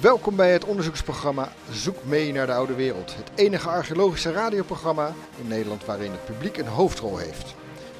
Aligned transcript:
Welkom 0.00 0.36
bij 0.36 0.52
het 0.52 0.64
onderzoeksprogramma 0.64 1.52
Zoek 1.70 2.04
mee 2.04 2.32
naar 2.32 2.46
de 2.46 2.52
oude 2.52 2.74
wereld. 2.74 3.16
Het 3.16 3.30
enige 3.34 3.68
archeologische 3.68 4.32
radioprogramma 4.32 5.14
in 5.40 5.48
Nederland 5.48 5.84
waarin 5.84 6.10
het 6.10 6.24
publiek 6.24 6.56
een 6.56 6.66
hoofdrol 6.66 7.16
heeft. 7.16 7.54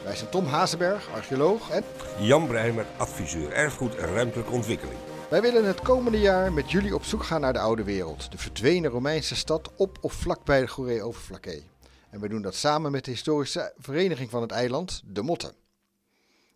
Wij 0.05 0.17
zijn 0.17 0.31
Tom 0.31 0.45
Hazenberg, 0.45 1.09
archeoloog 1.15 1.71
en 1.71 1.85
Jan 2.19 2.47
Breimer, 2.47 2.87
adviseur 2.97 3.53
erfgoed 3.53 3.97
en 3.97 4.15
ruimtelijke 4.15 4.53
ontwikkeling. 4.53 4.99
wij 5.31 5.43
willen 5.43 5.65
het 5.65 5.81
komende 5.81 6.21
jaar 6.21 6.53
met 6.53 6.71
jullie 6.71 6.95
op 6.95 7.05
zoek 7.05 7.25
gaan 7.25 7.41
naar 7.41 7.53
de 7.53 7.59
oude 7.59 7.85
wereld. 7.85 8.33
De 8.33 8.39
verdwenen 8.39 8.91
Romeinse 8.91 9.37
stad 9.37 9.71
op 9.77 9.99
of 10.01 10.13
vlakbij 10.13 10.61
de 10.61 10.69
Goeree-Overflakkee. 10.69 11.67
En 12.11 12.21
we 12.21 12.29
doen 12.29 12.43
dat 12.43 12.55
samen 12.55 12.91
met 12.91 13.05
de 13.05 13.11
historische 13.11 13.73
vereniging 13.79 14.31
van 14.31 14.43
het 14.43 14.51
eiland, 14.51 15.03
de 15.05 15.23
Motten. 15.23 15.53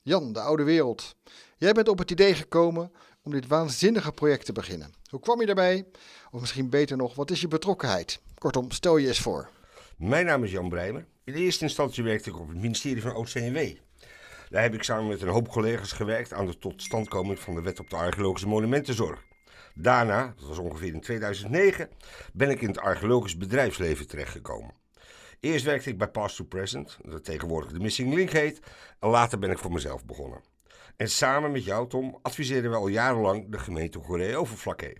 Jan, 0.02 0.32
de 0.32 0.40
oude 0.40 0.62
wereld. 0.62 1.14
Jij 1.56 1.72
bent 1.72 1.88
op 1.88 1.98
het 1.98 2.10
idee 2.10 2.34
gekomen 2.34 2.92
om 3.24 3.32
dit 3.32 3.46
waanzinnige 3.46 4.12
project 4.12 4.44
te 4.44 4.52
beginnen. 4.52 4.92
Hoe 5.10 5.20
kwam 5.20 5.40
je 5.40 5.46
daarbij? 5.46 5.86
Of 6.30 6.40
misschien 6.40 6.70
beter 6.70 6.96
nog, 6.96 7.14
wat 7.14 7.30
is 7.30 7.40
je 7.40 7.48
betrokkenheid? 7.48 8.20
Kortom, 8.38 8.70
stel 8.70 8.96
je 8.96 9.06
eens 9.08 9.20
voor. 9.20 9.48
Mijn 9.96 10.26
naam 10.26 10.44
is 10.44 10.50
Jan 10.50 10.68
Breimer. 10.68 11.06
In 11.24 11.34
eerste 11.34 11.64
instantie 11.64 12.04
werkte 12.04 12.30
ik 12.30 12.38
op 12.38 12.48
het 12.48 12.56
ministerie 12.56 13.02
van 13.02 13.14
OCW. 13.14 13.58
Daar 14.50 14.62
heb 14.62 14.74
ik 14.74 14.82
samen 14.82 15.08
met 15.08 15.22
een 15.22 15.28
hoop 15.28 15.48
collega's 15.48 15.92
gewerkt 15.92 16.32
aan 16.32 16.46
de 16.46 16.58
totstandkoming 16.58 17.38
van 17.38 17.54
de 17.54 17.62
wet 17.62 17.80
op 17.80 17.90
de 17.90 17.96
archeologische 17.96 18.48
monumentenzorg. 18.48 19.24
Daarna, 19.74 20.34
dat 20.36 20.48
was 20.48 20.58
ongeveer 20.58 20.94
in 20.94 21.00
2009, 21.00 21.88
ben 22.32 22.50
ik 22.50 22.60
in 22.60 22.68
het 22.68 22.78
archeologisch 22.78 23.36
bedrijfsleven 23.36 24.06
terechtgekomen. 24.06 24.74
Eerst 25.40 25.64
werkte 25.64 25.90
ik 25.90 25.98
bij 25.98 26.08
Past 26.08 26.36
to 26.36 26.44
Present, 26.44 26.98
dat 27.02 27.24
tegenwoordig 27.24 27.72
de 27.72 27.80
Missing 27.80 28.14
Link 28.14 28.30
heet, 28.30 28.60
en 28.98 29.08
later 29.08 29.38
ben 29.38 29.50
ik 29.50 29.58
voor 29.58 29.72
mezelf 29.72 30.04
begonnen. 30.04 30.40
En 30.96 31.10
samen 31.10 31.52
met 31.52 31.64
jou, 31.64 31.88
Tom, 31.88 32.18
adviseerden 32.22 32.70
we 32.70 32.76
al 32.76 32.88
jarenlang 32.88 33.50
de 33.50 33.58
gemeente 33.58 33.98
Goeree-Overflakkee. 33.98 34.98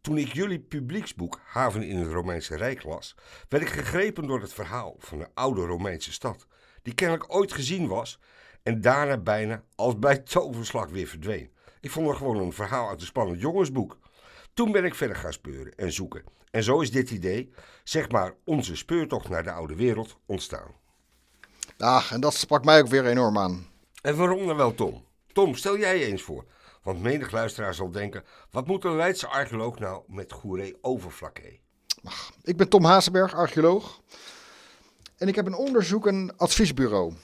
Toen 0.00 0.18
ik 0.18 0.32
jullie 0.32 0.60
publieksboek 0.60 1.40
Haven 1.44 1.82
in 1.82 1.96
het 1.96 2.12
Romeinse 2.12 2.56
Rijk 2.56 2.84
las, 2.84 3.16
werd 3.48 3.62
ik 3.62 3.68
gegrepen 3.68 4.26
door 4.26 4.40
het 4.40 4.52
verhaal 4.52 4.94
van 4.98 5.20
een 5.20 5.28
oude 5.34 5.66
Romeinse 5.66 6.12
stad, 6.12 6.46
die 6.82 6.94
kennelijk 6.94 7.34
ooit 7.34 7.52
gezien 7.52 7.88
was 7.88 8.18
en 8.62 8.80
daarna 8.80 9.18
bijna 9.18 9.64
als 9.74 9.98
bij 9.98 10.18
toverslag 10.18 10.88
weer 10.88 11.06
verdween. 11.06 11.50
Ik 11.80 11.90
vond 11.90 12.08
het 12.08 12.16
gewoon 12.16 12.36
een 12.36 12.52
verhaal 12.52 12.88
uit 12.88 13.00
een 13.00 13.06
spannend 13.06 13.40
jongensboek. 13.40 13.98
Toen 14.54 14.72
ben 14.72 14.84
ik 14.84 14.94
verder 14.94 15.16
gaan 15.16 15.32
speuren 15.32 15.74
en 15.74 15.92
zoeken. 15.92 16.24
En 16.50 16.62
zo 16.62 16.80
is 16.80 16.90
dit 16.90 17.10
idee, 17.10 17.52
zeg 17.84 18.10
maar 18.10 18.34
onze 18.44 18.76
speurtocht 18.76 19.28
naar 19.28 19.42
de 19.42 19.52
oude 19.52 19.74
wereld, 19.74 20.16
ontstaan. 20.26 20.74
Ach, 21.78 22.12
en 22.12 22.20
dat 22.20 22.34
sprak 22.34 22.64
mij 22.64 22.80
ook 22.80 22.88
weer 22.88 23.06
enorm 23.06 23.38
aan. 23.38 23.66
En 24.02 24.16
waarom 24.16 24.46
dan 24.46 24.56
wel, 24.56 24.74
Tom? 24.74 25.08
Tom, 25.32 25.54
stel 25.54 25.78
jij 25.78 26.04
eens 26.04 26.22
voor. 26.22 26.44
Want 26.82 27.02
menig 27.02 27.30
luisteraar 27.30 27.74
zal 27.74 27.90
denken, 27.90 28.24
wat 28.50 28.66
moet 28.66 28.84
een 28.84 28.96
Leidse 28.96 29.26
archeoloog 29.26 29.78
nou 29.78 30.02
met 30.06 30.32
Goeree-Overflakkee? 30.32 31.60
Ik 32.42 32.56
ben 32.56 32.68
Tom 32.68 32.84
Hazenberg, 32.84 33.34
archeoloog. 33.34 34.00
En 35.16 35.28
ik 35.28 35.34
heb 35.34 35.46
een 35.46 35.54
onderzoek 35.54 36.06
en 36.06 36.36
adviesbureau. 36.36 37.14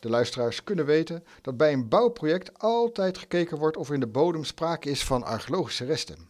De 0.00 0.08
luisteraars 0.08 0.64
kunnen 0.64 0.86
weten 0.86 1.24
dat 1.42 1.56
bij 1.56 1.72
een 1.72 1.88
bouwproject 1.88 2.58
altijd 2.58 3.18
gekeken 3.18 3.58
wordt 3.58 3.76
of 3.76 3.90
in 3.90 4.00
de 4.00 4.06
bodem 4.06 4.44
sprake 4.44 4.90
is 4.90 5.04
van 5.04 5.22
archeologische 5.22 5.84
resten. 5.84 6.28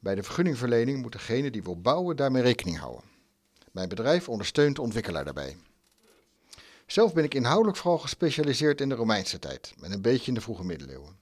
Bij 0.00 0.14
de 0.14 0.22
vergunningverlening 0.22 1.02
moet 1.02 1.12
degene 1.12 1.50
die 1.50 1.62
wil 1.62 1.80
bouwen 1.80 2.16
daarmee 2.16 2.42
rekening 2.42 2.78
houden. 2.78 3.04
Mijn 3.72 3.88
bedrijf 3.88 4.28
ondersteunt 4.28 4.76
de 4.76 4.82
ontwikkelaar 4.82 5.24
daarbij. 5.24 5.56
Zelf 6.90 7.12
ben 7.12 7.24
ik 7.24 7.34
inhoudelijk 7.34 7.76
vooral 7.76 7.98
gespecialiseerd 7.98 8.80
in 8.80 8.88
de 8.88 8.94
Romeinse 8.94 9.38
tijd 9.38 9.74
en 9.82 9.92
een 9.92 10.02
beetje 10.02 10.26
in 10.26 10.34
de 10.34 10.40
vroege 10.40 10.64
middeleeuwen. 10.64 11.18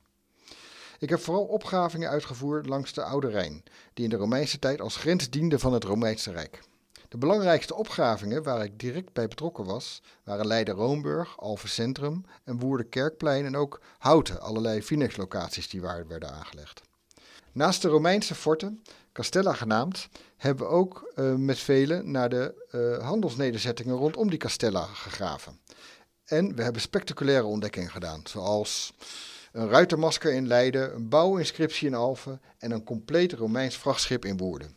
Ik 0.99 1.09
heb 1.09 1.21
vooral 1.21 1.45
opgravingen 1.45 2.09
uitgevoerd 2.09 2.67
langs 2.67 2.93
de 2.93 3.03
Oude 3.03 3.29
Rijn, 3.29 3.63
die 3.95 4.05
in 4.05 4.11
de 4.11 4.17
Romeinse 4.17 4.59
tijd 4.59 4.81
als 4.81 4.97
grens 4.97 5.31
diende 5.31 5.59
van 5.59 5.73
het 5.73 5.85
Romeinse 5.85 6.31
Rijk. 6.31 6.63
De 7.09 7.19
belangrijkste 7.19 7.75
opgravingen 7.75 8.43
waar 8.43 8.65
ik 8.65 8.79
direct 8.79 9.13
bij 9.13 9.29
betrokken 9.29 9.65
was, 9.65 10.03
waren 10.25 10.47
Leiden-Roomburg, 10.47 11.39
Alphen 11.39 11.69
Centrum 11.69 12.25
en 12.45 12.59
Woerden-Kerkplein 12.59 13.45
en 13.45 13.57
ook 13.57 13.81
Houten, 13.99 14.41
allerlei 14.41 14.83
Finex-locaties 14.83 15.69
die 15.69 15.81
waar 15.81 16.07
werden 16.07 16.33
aangelegd. 16.33 16.81
Naast 17.53 17.83
de 17.83 17.89
Romeinse 17.89 18.35
forten, 18.35 18.83
Castella 19.19 19.53
genaamd, 19.53 20.09
hebben 20.37 20.67
we 20.67 20.73
ook 20.73 21.13
eh, 21.15 21.35
met 21.35 21.59
velen 21.59 22.11
naar 22.11 22.29
de 22.29 22.67
eh, 22.71 23.07
handelsnederzettingen 23.07 23.97
rondom 23.97 24.31
die 24.31 24.39
Castella 24.39 24.83
gegraven. 24.85 25.61
En 26.25 26.55
we 26.55 26.63
hebben 26.63 26.83
spectaculaire 26.83 27.47
ontdekkingen 27.47 27.91
gedaan, 27.91 28.21
zoals 28.25 28.93
een 29.53 29.69
ruitermasker 29.69 30.33
in 30.33 30.47
Leiden, 30.47 30.95
een 30.95 31.09
bouwinscriptie 31.09 31.89
in 31.89 31.95
Alphen 31.95 32.41
en 32.59 32.71
een 32.71 32.85
compleet 32.85 33.33
Romeins 33.33 33.77
vrachtschip 33.77 34.25
in 34.25 34.37
Woerden. 34.37 34.77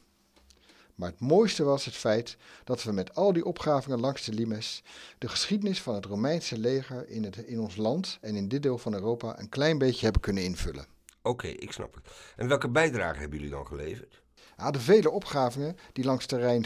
Maar 0.96 1.10
het 1.10 1.20
mooiste 1.20 1.64
was 1.64 1.86
het 1.86 1.96
feit 1.96 2.38
dat 2.64 2.84
we 2.84 2.92
met 2.92 3.16
al 3.16 3.34
die 3.34 3.46
opgravingen 3.46 4.00
langs 4.00 4.26
de 4.26 4.34
Limes 4.34 4.84
de 5.18 5.28
geschiedenis 5.28 5.82
van 5.82 5.96
het 5.96 6.06
Romeinse 6.06 6.58
leger 6.58 7.10
in, 7.10 7.24
het, 7.24 7.38
in 7.38 7.60
ons 7.60 7.76
land 7.76 8.18
en 8.22 8.36
in 8.36 8.48
dit 8.48 8.64
deel 8.64 8.78
van 8.78 8.94
Europa 8.94 9.40
een 9.40 9.50
klein 9.50 9.78
beetje 9.78 10.04
hebben 10.04 10.22
kunnen 10.22 10.44
invullen. 10.44 10.86
Oké, 11.22 11.48
ik 11.48 11.72
snap 11.72 11.94
het. 11.94 12.04
En 12.36 12.48
welke 12.48 12.70
bijdrage 12.70 13.20
hebben 13.20 13.38
jullie 13.38 13.54
dan 13.54 13.68
geleverd? 13.68 14.22
De 14.70 14.80
vele 14.80 15.10
opgravingen 15.10 15.78
die 15.94 16.06
langs 16.06 16.28
de 16.28 16.38
Rijn 16.38 16.66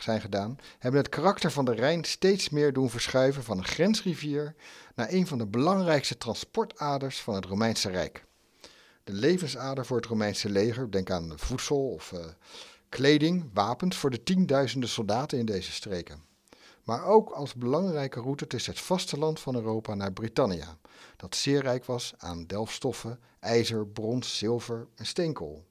zijn 0.00 0.20
gedaan, 0.20 0.58
hebben 0.78 1.00
het 1.00 1.10
karakter 1.10 1.50
van 1.50 1.64
de 1.64 1.74
Rijn 1.74 2.04
steeds 2.04 2.48
meer 2.48 2.72
doen 2.72 2.90
verschuiven 2.90 3.42
van 3.42 3.58
een 3.58 3.64
grensrivier 3.64 4.54
naar 4.94 5.12
een 5.12 5.26
van 5.26 5.38
de 5.38 5.46
belangrijkste 5.46 6.18
transportaders 6.18 7.20
van 7.20 7.34
het 7.34 7.44
Romeinse 7.44 7.90
Rijk. 7.90 8.24
De 9.04 9.12
levensader 9.12 9.86
voor 9.86 9.96
het 9.96 10.06
Romeinse 10.06 10.48
leger, 10.48 10.90
denk 10.90 11.10
aan 11.10 11.32
voedsel 11.36 11.88
of 11.88 12.12
eh, 12.12 12.24
kleding, 12.88 13.50
wapens 13.52 13.96
voor 13.96 14.10
de 14.10 14.22
tienduizenden 14.22 14.88
soldaten 14.88 15.38
in 15.38 15.46
deze 15.46 15.72
streken. 15.72 16.22
Maar 16.84 17.04
ook 17.04 17.30
als 17.30 17.54
belangrijke 17.54 18.20
route 18.20 18.46
tussen 18.46 18.72
het 18.72 18.82
vasteland 18.82 19.40
van 19.40 19.54
Europa 19.54 19.94
naar 19.94 20.12
Britannia, 20.12 20.78
dat 21.16 21.36
zeer 21.36 21.62
rijk 21.62 21.84
was 21.84 22.14
aan 22.18 22.46
delfstoffen, 22.46 23.20
ijzer, 23.40 23.86
brons, 23.86 24.38
zilver 24.38 24.86
en 24.94 25.06
steenkool. 25.06 25.64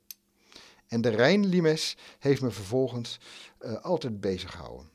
En 0.91 1.01
de 1.01 1.09
Rijn-limes 1.09 1.97
heeft 2.19 2.41
me 2.41 2.51
vervolgens 2.51 3.19
eh, 3.57 3.81
altijd 3.81 4.21
bezig 4.21 4.51
gehouden. 4.51 4.89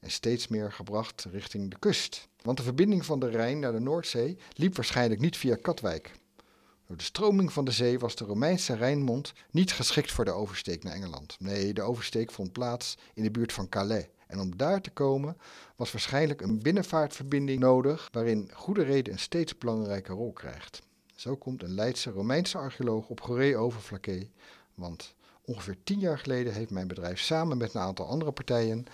En 0.00 0.10
steeds 0.10 0.48
meer 0.48 0.72
gebracht 0.72 1.26
richting 1.30 1.70
de 1.70 1.78
kust. 1.78 2.28
Want 2.42 2.56
de 2.56 2.62
verbinding 2.62 3.04
van 3.04 3.18
de 3.18 3.28
Rijn 3.28 3.58
naar 3.58 3.72
de 3.72 3.80
Noordzee 3.80 4.38
liep 4.52 4.76
waarschijnlijk 4.76 5.20
niet 5.20 5.36
via 5.36 5.54
Katwijk. 5.54 6.12
Door 6.86 6.96
de 6.96 7.02
stroming 7.02 7.52
van 7.52 7.64
de 7.64 7.70
zee 7.70 7.98
was 7.98 8.16
de 8.16 8.24
Romeinse 8.24 8.74
Rijnmond 8.74 9.32
niet 9.50 9.72
geschikt 9.72 10.12
voor 10.12 10.24
de 10.24 10.30
oversteek 10.30 10.82
naar 10.82 10.94
Engeland. 10.94 11.36
Nee, 11.38 11.72
de 11.72 11.82
oversteek 11.82 12.30
vond 12.30 12.52
plaats 12.52 12.98
in 13.14 13.22
de 13.22 13.30
buurt 13.30 13.52
van 13.52 13.68
Calais. 13.68 14.06
En 14.26 14.40
om 14.40 14.56
daar 14.56 14.80
te 14.80 14.90
komen 14.90 15.36
was 15.76 15.92
waarschijnlijk 15.92 16.40
een 16.40 16.62
binnenvaartverbinding 16.62 17.60
nodig, 17.60 18.08
waarin 18.12 18.50
Goede 18.52 18.82
Reden 18.82 19.12
een 19.12 19.18
steeds 19.18 19.58
belangrijke 19.58 20.12
rol 20.12 20.32
krijgt. 20.32 20.82
Zo 21.14 21.36
komt 21.36 21.62
een 21.62 21.74
Leidse 21.74 22.10
Romeinse 22.10 22.58
archeoloog 22.58 23.08
op 23.08 23.20
Goeree-Overflakkee 23.20 24.30
want 24.74 25.14
ongeveer 25.44 25.76
tien 25.84 25.98
jaar 25.98 26.18
geleden 26.18 26.52
heeft 26.52 26.70
mijn 26.70 26.88
bedrijf 26.88 27.20
samen 27.20 27.56
met 27.56 27.74
een 27.74 27.80
aantal 27.80 28.06
andere 28.06 28.32
partijen 28.32 28.86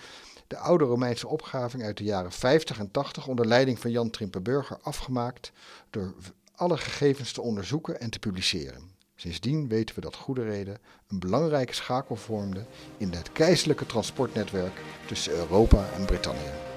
de 0.47 0.57
oude 0.57 0.83
Romeinse 0.83 1.27
opgraving 1.27 1.83
uit 1.83 1.97
de 1.97 2.03
jaren 2.03 2.31
50 2.31 2.79
en 2.79 2.91
80 2.91 3.27
onder 3.27 3.47
leiding 3.47 3.79
van 3.79 3.91
Jan 3.91 4.09
Trimpenburger 4.09 4.77
afgemaakt 4.81 5.51
door 5.89 6.13
alle 6.55 6.77
gegevens 6.77 7.31
te 7.31 7.41
onderzoeken 7.41 7.99
en 7.99 8.09
te 8.09 8.19
publiceren. 8.19 8.91
Sindsdien 9.15 9.67
weten 9.67 9.95
we 9.95 10.01
dat 10.01 10.15
Goede 10.15 10.43
Reden 10.43 10.77
een 11.07 11.19
belangrijke 11.19 11.73
schakel 11.73 12.15
vormde 12.15 12.65
in 12.97 13.11
het 13.11 13.31
keizerlijke 13.31 13.85
transportnetwerk 13.85 14.81
tussen 15.07 15.33
Europa 15.33 15.89
en 15.93 16.05
Brittannië. 16.05 16.70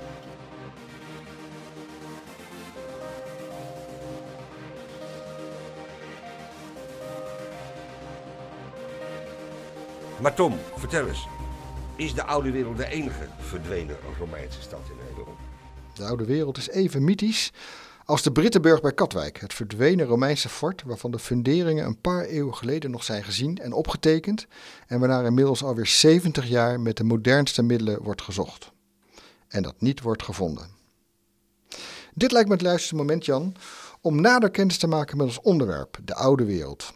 Maar 10.25 10.35
Tom, 10.35 10.55
vertel 10.77 11.09
eens. 11.09 11.27
Is 11.97 12.15
de 12.15 12.25
oude 12.25 12.51
wereld 12.51 12.77
de 12.77 12.87
enige 12.87 13.29
verdwenen 13.39 13.97
Romeinse 14.19 14.61
stad 14.61 14.81
in 14.91 14.97
Nederland? 15.09 15.39
De 15.95 16.05
oude 16.05 16.25
wereld 16.25 16.57
is 16.57 16.69
even 16.69 17.05
mythisch 17.05 17.53
als 18.05 18.23
de 18.23 18.33
Brittenburg 18.33 18.81
bij 18.81 18.93
Katwijk, 18.93 19.41
het 19.41 19.55
verdwenen 19.55 20.07
Romeinse 20.07 20.49
fort 20.49 20.83
waarvan 20.83 21.11
de 21.11 21.19
funderingen 21.19 21.87
een 21.87 22.01
paar 22.01 22.25
eeuwen 22.25 22.55
geleden 22.55 22.91
nog 22.91 23.05
zijn 23.05 23.25
gezien 23.25 23.59
en 23.59 23.73
opgetekend 23.73 24.47
en 24.87 24.99
waarnaar 24.99 25.25
inmiddels 25.25 25.65
alweer 25.65 25.87
70 25.87 26.49
jaar 26.49 26.81
met 26.81 26.97
de 26.97 27.05
modernste 27.05 27.63
middelen 27.63 28.03
wordt 28.03 28.23
gezocht. 28.23 28.73
En 29.49 29.63
dat 29.63 29.81
niet 29.81 30.01
wordt 30.01 30.23
gevonden. 30.23 30.69
Dit 32.15 32.33
lijkt 32.33 32.49
me 32.49 32.55
het 32.55 32.65
juiste 32.65 32.95
moment, 32.95 33.25
Jan, 33.25 33.55
om 34.01 34.21
nader 34.21 34.51
kennis 34.51 34.79
te 34.79 34.87
maken 34.87 35.17
met 35.17 35.27
ons 35.27 35.41
onderwerp, 35.41 35.99
de 36.05 36.15
oude 36.15 36.45
wereld. 36.45 36.93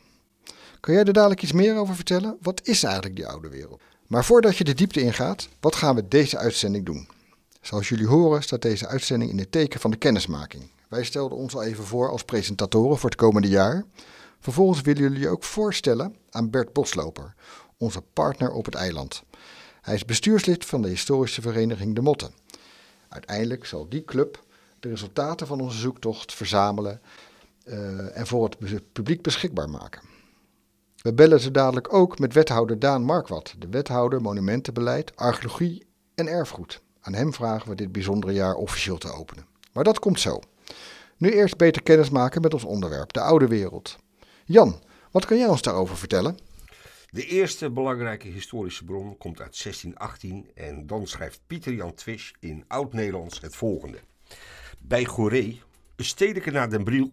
Kan 0.81 0.95
jij 0.95 1.05
er 1.05 1.13
dadelijk 1.13 1.43
iets 1.43 1.53
meer 1.53 1.77
over 1.77 1.95
vertellen? 1.95 2.37
Wat 2.43 2.61
is 2.65 2.83
eigenlijk 2.83 3.17
die 3.17 3.27
oude 3.27 3.49
wereld? 3.49 3.81
Maar 4.07 4.25
voordat 4.25 4.57
je 4.57 4.65
de 4.65 4.75
diepte 4.75 5.01
ingaat, 5.01 5.49
wat 5.61 5.77
gaan 5.77 5.95
we 5.95 6.09
deze 6.09 6.39
uitzending 6.39 6.87
doen? 6.87 7.09
Zoals 7.61 7.89
jullie 7.89 8.07
horen 8.07 8.43
staat 8.43 8.63
deze 8.63 8.87
uitzending 8.87 9.31
in 9.31 9.39
het 9.39 9.53
teken 9.53 9.81
van 9.81 9.91
de 9.91 9.97
kennismaking. 9.97 10.71
Wij 10.89 11.05
stelden 11.05 11.39
ons 11.39 11.55
al 11.55 11.63
even 11.63 11.85
voor 11.85 12.11
als 12.11 12.25
presentatoren 12.25 12.99
voor 12.99 13.11
het 13.11 13.19
komende 13.19 13.49
jaar. 13.49 13.85
Vervolgens 14.41 14.81
willen 14.81 15.03
jullie 15.03 15.29
ook 15.29 15.45
voorstellen 15.45 16.17
aan 16.31 16.51
Bert 16.51 16.73
Bosloper, 16.73 17.35
onze 17.77 18.03
partner 18.13 18.51
op 18.51 18.65
het 18.65 18.75
eiland. 18.75 19.23
Hij 19.81 19.95
is 19.95 20.05
bestuurslid 20.05 20.65
van 20.65 20.83
de 20.83 20.89
historische 20.89 21.43
vereniging 21.43 21.95
De 21.95 22.01
Motten. 22.01 22.33
Uiteindelijk 23.09 23.67
zal 23.67 23.89
die 23.89 24.05
club 24.05 24.45
de 24.81 24.89
resultaten 24.89 25.47
van 25.47 25.61
onze 25.61 25.79
zoektocht 25.79 26.35
verzamelen 26.35 27.01
uh, 27.65 28.17
en 28.17 28.27
voor 28.27 28.45
het 28.45 28.93
publiek 28.93 29.23
beschikbaar 29.23 29.71
maken. 29.71 30.01
We 31.03 31.15
bellen 31.15 31.41
zo 31.41 31.51
dadelijk 31.51 31.93
ook 31.93 32.19
met 32.19 32.33
wethouder 32.33 32.79
Daan 32.79 33.05
Markwat, 33.05 33.55
de 33.59 33.69
wethouder 33.69 34.21
monumentenbeleid, 34.21 35.17
archeologie 35.17 35.87
en 36.15 36.27
erfgoed. 36.27 36.83
Aan 37.01 37.15
hem 37.15 37.33
vragen 37.33 37.69
we 37.69 37.75
dit 37.75 37.93
bijzondere 37.93 38.33
jaar 38.33 38.55
officieel 38.55 38.99
te 38.99 39.13
openen. 39.13 39.47
Maar 39.73 39.85
dat 39.85 39.99
komt 39.99 40.21
zo. 40.21 40.41
Nu 41.17 41.31
eerst 41.31 41.57
beter 41.57 41.83
kennis 41.83 42.11
maken 42.11 42.43
met 42.43 42.55
ons 42.55 42.65
onderwerp, 42.65 43.13
de 43.13 43.21
oude 43.21 43.47
wereld. 43.47 43.97
Jan, 44.45 44.83
wat 45.11 45.27
kan 45.27 45.39
jij 45.39 45.47
ons 45.47 45.63
daarover 45.63 45.97
vertellen? 45.97 46.39
De 47.11 47.27
eerste 47.27 47.71
belangrijke 47.71 48.29
historische 48.29 48.85
bron 48.85 49.17
komt 49.19 49.41
uit 49.41 49.63
1618 49.63 50.51
en 50.55 50.87
dan 50.87 51.07
schrijft 51.07 51.41
Pieter 51.47 51.73
Jan 51.73 51.95
Twisch 51.95 52.33
in 52.41 52.65
Oud-Nederlands 52.69 53.41
het 53.41 53.57
volgende. 53.57 53.99
Bij 54.79 55.05
Goree, 55.05 55.63
een 55.97 56.05
stedeke 56.05 56.51
naar 56.51 56.71
Den 56.71 56.85
Briel, 56.85 57.13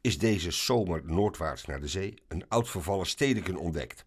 is 0.00 0.18
deze 0.18 0.50
zomer 0.50 1.02
noordwaarts 1.04 1.64
naar 1.64 1.80
de 1.80 1.88
zee 1.88 2.14
een 2.28 2.48
oud 2.48 2.68
vervallen 2.68 3.06
stedeken 3.06 3.56
ontdekt. 3.56 4.04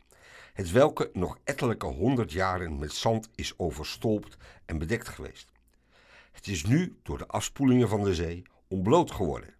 Het 0.53 0.71
welke 0.71 1.09
nog 1.13 1.37
ettelijke 1.43 1.85
honderd 1.85 2.31
jaren 2.31 2.79
met 2.79 2.93
zand 2.93 3.29
is 3.35 3.53
overstolpt 3.57 4.37
en 4.65 4.77
bedekt 4.77 5.07
geweest. 5.07 5.51
Het 6.31 6.47
is 6.47 6.65
nu 6.65 6.99
door 7.03 7.17
de 7.17 7.27
afspoelingen 7.27 7.89
van 7.89 8.03
de 8.03 8.15
zee 8.15 8.43
ontbloot 8.67 9.11
geworden. 9.11 9.53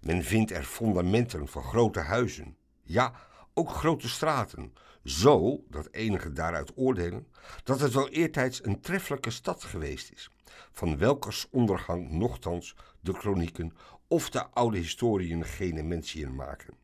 Men 0.00 0.22
vindt 0.22 0.50
er 0.50 0.64
fundamenten 0.64 1.48
van 1.48 1.62
grote 1.62 2.00
huizen, 2.00 2.56
ja, 2.82 3.12
ook 3.54 3.70
grote 3.70 4.08
straten, 4.08 4.72
zo 5.04 5.64
dat 5.68 5.88
enigen 5.90 6.34
daaruit 6.34 6.72
oordelen 6.74 7.26
dat 7.64 7.80
het 7.80 7.92
wel 7.92 8.08
eertijds 8.08 8.64
een 8.64 8.80
treffelijke 8.80 9.30
stad 9.30 9.64
geweest 9.64 10.10
is, 10.12 10.30
van 10.72 10.98
welkers 10.98 11.46
ondergang 11.50 12.10
nochtans 12.10 12.76
de 13.00 13.12
kronieken 13.12 13.72
of 14.14 14.30
de 14.30 14.46
oude 14.46 14.78
historieën 14.78 15.44
geen 15.44 15.88
mentiën 15.88 16.34
maken. 16.34 16.74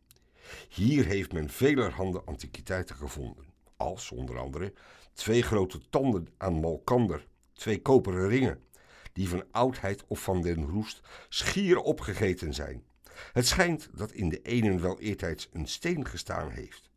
Hier 0.69 1.05
heeft 1.05 1.33
men 1.33 1.49
velerhande 1.49 2.23
antiquiteiten 2.25 2.97
gevonden, 2.97 3.45
als 3.77 4.11
onder 4.11 4.39
andere 4.39 4.73
twee 5.13 5.43
grote 5.43 5.81
tanden 5.91 6.29
aan 6.37 6.61
Malkander, 6.61 7.27
twee 7.53 7.83
koperen 7.83 8.29
ringen, 8.29 8.65
die 9.13 9.29
van 9.29 9.45
oudheid 9.51 10.05
of 10.07 10.23
van 10.23 10.43
den 10.43 10.65
roest 10.65 11.01
schier 11.29 11.79
opgegeten 11.79 12.55
zijn. 12.55 12.85
Het 13.33 13.47
schijnt 13.47 13.89
dat 13.95 14.13
in 14.13 14.29
de 14.29 14.43
ene 14.43 14.79
wel 14.79 15.01
eertijds 15.01 15.49
een 15.53 15.69
steen 15.69 16.07
gestaan 16.07 16.51
heeft. 16.51 16.91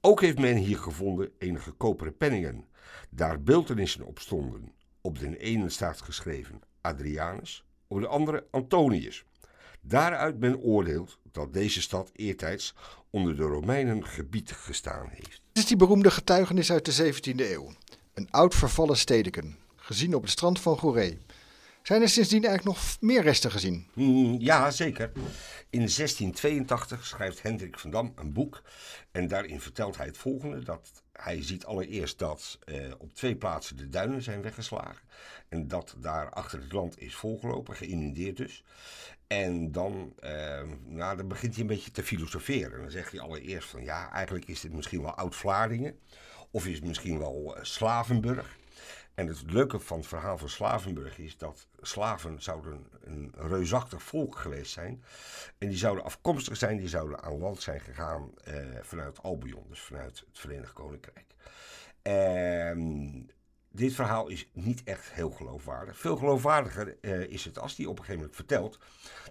Ook 0.00 0.20
heeft 0.20 0.38
men 0.38 0.56
hier 0.56 0.78
gevonden 0.78 1.32
enige 1.38 1.70
koperen 1.70 2.16
penningen, 2.16 2.68
daar 3.10 3.42
beeldenissen 3.42 4.06
op 4.06 4.18
stonden. 4.18 4.72
Op 5.00 5.18
de 5.18 5.38
ene 5.38 5.68
staat 5.68 6.00
geschreven 6.00 6.60
Adrianus, 6.80 7.64
op 7.86 8.00
de 8.00 8.06
andere 8.06 8.46
Antonius. 8.50 9.26
Daaruit 9.88 10.38
men 10.38 10.58
oordeelt 10.58 11.18
dat 11.32 11.52
deze 11.52 11.82
stad 11.82 12.10
eertijds 12.12 12.74
onder 13.10 13.36
de 13.36 13.42
Romeinen 13.42 14.06
gebied 14.06 14.52
gestaan 14.52 15.08
heeft. 15.10 15.40
Dit 15.52 15.62
is 15.62 15.66
die 15.66 15.76
beroemde 15.76 16.10
getuigenis 16.10 16.72
uit 16.72 16.84
de 16.84 17.12
17e 17.12 17.50
eeuw. 17.50 17.72
Een 18.14 18.30
oud 18.30 18.54
vervallen 18.54 18.96
stedeken, 18.96 19.56
gezien 19.76 20.14
op 20.14 20.22
het 20.22 20.30
strand 20.30 20.60
van 20.60 20.78
Goeree. 20.78 21.18
Zijn 21.88 22.02
er 22.02 22.08
sindsdien 22.08 22.44
eigenlijk 22.44 22.76
nog 22.76 22.96
meer 23.00 23.22
resten 23.22 23.50
gezien? 23.50 23.86
Mm, 23.94 24.36
ja, 24.40 24.70
zeker. 24.70 25.12
In 25.70 25.78
1682 25.78 27.06
schrijft 27.06 27.42
Hendrik 27.42 27.78
van 27.78 27.90
Dam 27.90 28.12
een 28.16 28.32
boek. 28.32 28.62
En 29.10 29.28
daarin 29.28 29.60
vertelt 29.60 29.96
hij 29.96 30.06
het 30.06 30.18
volgende: 30.18 30.62
dat 30.62 31.02
hij 31.12 31.42
ziet 31.42 31.64
allereerst 31.64 32.18
dat 32.18 32.58
eh, 32.64 32.74
op 32.98 33.14
twee 33.14 33.36
plaatsen 33.36 33.76
de 33.76 33.88
duinen 33.88 34.22
zijn 34.22 34.42
weggeslagen. 34.42 35.08
En 35.48 35.68
dat 35.68 35.94
daar 35.98 36.30
achter 36.30 36.60
het 36.60 36.72
land 36.72 37.00
is 37.00 37.14
volgelopen, 37.14 37.76
geïnundeerd 37.76 38.36
dus. 38.36 38.64
En 39.26 39.72
dan, 39.72 40.12
eh, 40.18 40.62
nou, 40.84 41.16
dan 41.16 41.28
begint 41.28 41.52
hij 41.52 41.62
een 41.62 41.68
beetje 41.68 41.90
te 41.90 42.02
filosoferen. 42.02 42.80
Dan 42.80 42.90
zegt 42.90 43.10
hij 43.10 43.20
allereerst 43.20 43.68
van 43.68 43.84
ja, 43.84 44.12
eigenlijk 44.12 44.48
is 44.48 44.60
dit 44.60 44.72
misschien 44.72 45.02
wel 45.02 45.14
Oud-Vlaardingen. 45.14 45.98
Of 46.50 46.66
is 46.66 46.74
het 46.74 46.84
misschien 46.84 47.18
wel 47.18 47.56
uh, 47.56 47.64
Slavenburg. 47.64 48.56
En 49.18 49.26
het 49.26 49.42
leuke 49.46 49.80
van 49.80 49.98
het 49.98 50.06
verhaal 50.06 50.38
van 50.38 50.48
Slavenburg 50.48 51.18
is 51.18 51.38
dat 51.38 51.66
slaven 51.80 52.42
zouden 52.42 52.86
een 53.00 53.32
reusachtig 53.36 54.02
volk 54.02 54.36
geweest 54.36 54.72
zijn. 54.72 55.04
En 55.58 55.68
die 55.68 55.76
zouden 55.76 56.04
afkomstig 56.04 56.56
zijn, 56.56 56.76
die 56.76 56.88
zouden 56.88 57.22
aan 57.22 57.38
land 57.38 57.62
zijn 57.62 57.80
gegaan 57.80 58.30
eh, 58.44 58.54
vanuit 58.82 59.22
Albion, 59.22 59.64
dus 59.68 59.80
vanuit 59.80 60.24
het 60.26 60.38
Verenigd 60.38 60.72
Koninkrijk. 60.72 61.34
En 62.02 63.30
dit 63.68 63.92
verhaal 63.92 64.28
is 64.28 64.50
niet 64.52 64.82
echt 64.84 65.12
heel 65.12 65.30
geloofwaardig. 65.30 65.98
Veel 65.98 66.16
geloofwaardiger 66.16 66.96
eh, 67.00 67.20
is 67.20 67.44
het 67.44 67.58
als 67.58 67.76
hij 67.76 67.86
op 67.86 67.98
een 67.98 68.04
gegeven 68.04 68.20
moment 68.20 68.36
vertelt 68.36 68.78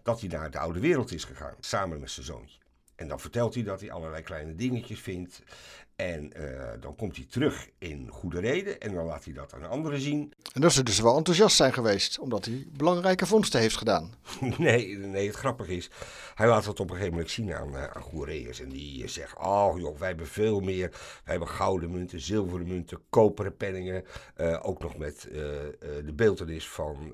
dat 0.04 0.20
hij 0.20 0.30
naar 0.30 0.52
de 0.52 0.60
oude 0.60 0.80
wereld 0.80 1.12
is 1.12 1.24
gegaan, 1.24 1.56
samen 1.60 2.00
met 2.00 2.12
zijn 2.12 2.26
zoontje. 2.26 2.60
En 2.98 3.08
dan 3.08 3.20
vertelt 3.20 3.54
hij 3.54 3.64
dat 3.64 3.80
hij 3.80 3.92
allerlei 3.92 4.24
kleine 4.24 4.56
dingetjes 4.56 5.00
vindt. 5.00 5.42
En 5.98 6.32
uh, 6.38 6.70
dan 6.80 6.96
komt 6.96 7.16
hij 7.16 7.26
terug 7.30 7.70
in 7.78 8.08
goede 8.10 8.40
reden 8.40 8.80
en 8.80 8.94
dan 8.94 9.06
laat 9.06 9.24
hij 9.24 9.34
dat 9.34 9.54
aan 9.54 9.70
anderen 9.70 10.02
zien. 10.02 10.34
En 10.54 10.62
dat 10.62 10.72
ze 10.72 10.84
dus 10.84 11.00
wel 11.00 11.18
enthousiast 11.18 11.56
zijn 11.56 11.74
geweest, 11.74 12.20
omdat 12.20 12.46
hij 12.46 12.68
belangrijke 12.78 13.26
vondsten 13.26 13.60
heeft 13.60 13.78
gedaan. 13.78 14.14
nee, 14.58 14.98
nee, 14.98 15.28
het 15.28 15.36
grappige 15.36 15.76
is, 15.76 15.90
hij 16.36 16.48
laat 16.48 16.66
het 16.66 16.80
op 16.80 16.90
een 16.90 16.96
gegeven 16.96 17.14
moment 17.14 17.32
zien 17.32 17.54
aan, 17.54 17.74
uh, 17.74 17.84
aan 17.84 18.02
Goereërs. 18.02 18.62
En 18.62 18.70
die 18.70 19.04
uh, 19.04 19.08
zegt, 19.08 19.38
oh 19.38 19.80
joh, 19.80 19.98
wij 19.98 20.08
hebben 20.08 20.28
veel 20.28 20.60
meer. 20.60 20.90
Wij 20.90 21.22
hebben 21.24 21.48
gouden 21.48 21.92
munten, 21.92 22.22
zilveren 22.22 22.68
munten, 22.68 23.00
koperen 23.10 23.58
penningen. 23.58 24.04
ook 24.62 24.82
nog 24.82 24.98
met 24.98 25.28
de 26.06 26.14
beeldenis 26.16 26.70
van, 26.70 27.14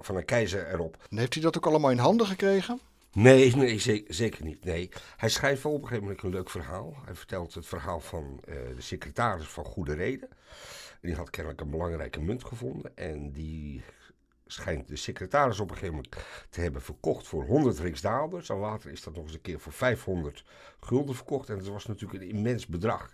van 0.00 0.16
een 0.16 0.24
keizer 0.24 0.72
erop. 0.72 0.96
En 1.10 1.18
heeft 1.18 1.34
hij 1.34 1.42
dat 1.42 1.56
ook 1.56 1.66
allemaal 1.66 1.90
in 1.90 1.98
handen 1.98 2.26
gekregen? 2.26 2.80
Nee, 3.12 3.56
nee 3.56 3.78
zeker 4.08 4.44
niet. 4.44 4.64
Nee. 4.64 4.88
Hij 5.16 5.28
schrijft 5.28 5.62
wel 5.62 5.72
op 5.72 5.82
een 5.82 5.86
gegeven 5.86 6.08
moment 6.08 6.24
een 6.24 6.30
leuk 6.30 6.50
verhaal. 6.50 6.96
Hij 7.04 7.14
vertelt 7.14 7.54
het 7.54 7.66
verhaal 7.66 8.00
van 8.00 8.40
uh, 8.48 8.54
de 8.76 8.80
secretaris 8.82 9.46
van 9.48 9.64
Goede 9.64 9.94
Reden. 9.94 10.28
Die 11.00 11.14
had 11.14 11.30
kennelijk 11.30 11.60
een 11.60 11.70
belangrijke 11.70 12.20
munt 12.20 12.44
gevonden. 12.44 12.96
En 12.96 13.32
die 13.32 13.82
schijnt 14.46 14.88
de 14.88 14.96
secretaris 14.96 15.60
op 15.60 15.70
een 15.70 15.76
gegeven 15.76 15.94
moment 15.94 16.16
te 16.50 16.60
hebben 16.60 16.82
verkocht 16.82 17.26
voor 17.26 17.44
100 17.44 17.78
riksdaalders. 17.78 18.48
En 18.48 18.56
later 18.56 18.90
is 18.90 19.02
dat 19.02 19.14
nog 19.14 19.24
eens 19.24 19.34
een 19.34 19.40
keer 19.40 19.60
voor 19.60 19.72
500 19.72 20.44
gulden 20.80 21.14
verkocht. 21.14 21.48
En 21.48 21.58
dat 21.58 21.66
was 21.66 21.86
natuurlijk 21.86 22.22
een 22.22 22.28
immens 22.28 22.66
bedrag. 22.66 23.12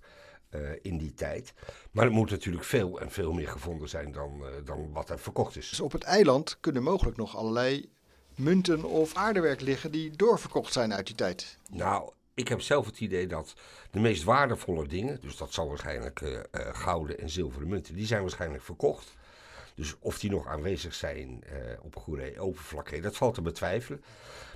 Uh, 0.51 0.71
in 0.83 0.99
die 0.99 1.15
tijd. 1.15 1.55
Maar 1.91 2.05
het 2.05 2.15
moet 2.15 2.31
natuurlijk 2.31 2.65
veel 2.65 3.01
en 3.01 3.11
veel 3.11 3.33
meer 3.33 3.49
gevonden 3.49 3.89
zijn 3.89 4.13
dan, 4.13 4.41
uh, 4.41 4.47
dan 4.65 4.93
wat 4.93 5.11
er 5.11 5.19
verkocht 5.19 5.57
is. 5.57 5.69
Dus 5.69 5.81
op 5.81 5.93
het 5.93 6.03
eiland 6.03 6.61
kunnen 6.61 6.83
mogelijk 6.83 7.17
nog 7.17 7.37
allerlei 7.37 7.91
munten 8.37 8.85
of 8.85 9.15
aardewerk 9.15 9.61
liggen 9.61 9.91
die 9.91 10.11
doorverkocht 10.17 10.73
zijn 10.73 10.95
uit 10.95 11.07
die 11.07 11.15
tijd? 11.15 11.59
Nou, 11.71 12.11
ik 12.35 12.49
heb 12.49 12.61
zelf 12.61 12.87
het 12.87 13.01
idee 13.01 13.27
dat 13.27 13.55
de 13.91 14.01
meest 14.01 14.25
waardevolle 14.25 14.87
dingen, 14.87 15.21
dus 15.21 15.37
dat 15.37 15.53
zal 15.53 15.69
waarschijnlijk 15.69 16.21
uh, 16.21 16.31
uh, 16.31 16.41
gouden 16.53 17.19
en 17.19 17.31
zilveren 17.31 17.69
munten, 17.69 17.95
die 17.95 18.07
zijn 18.07 18.21
waarschijnlijk 18.21 18.63
verkocht. 18.63 19.15
Dus 19.75 19.95
of 19.99 20.19
die 20.19 20.31
nog 20.31 20.47
aanwezig 20.47 20.95
zijn 20.95 21.29
uh, 21.29 21.59
op 21.83 21.97
goede 21.97 22.43
oppervlakte, 22.43 23.01
dat 23.01 23.17
valt 23.17 23.35
te 23.35 23.43
betwijfelen. 23.43 24.05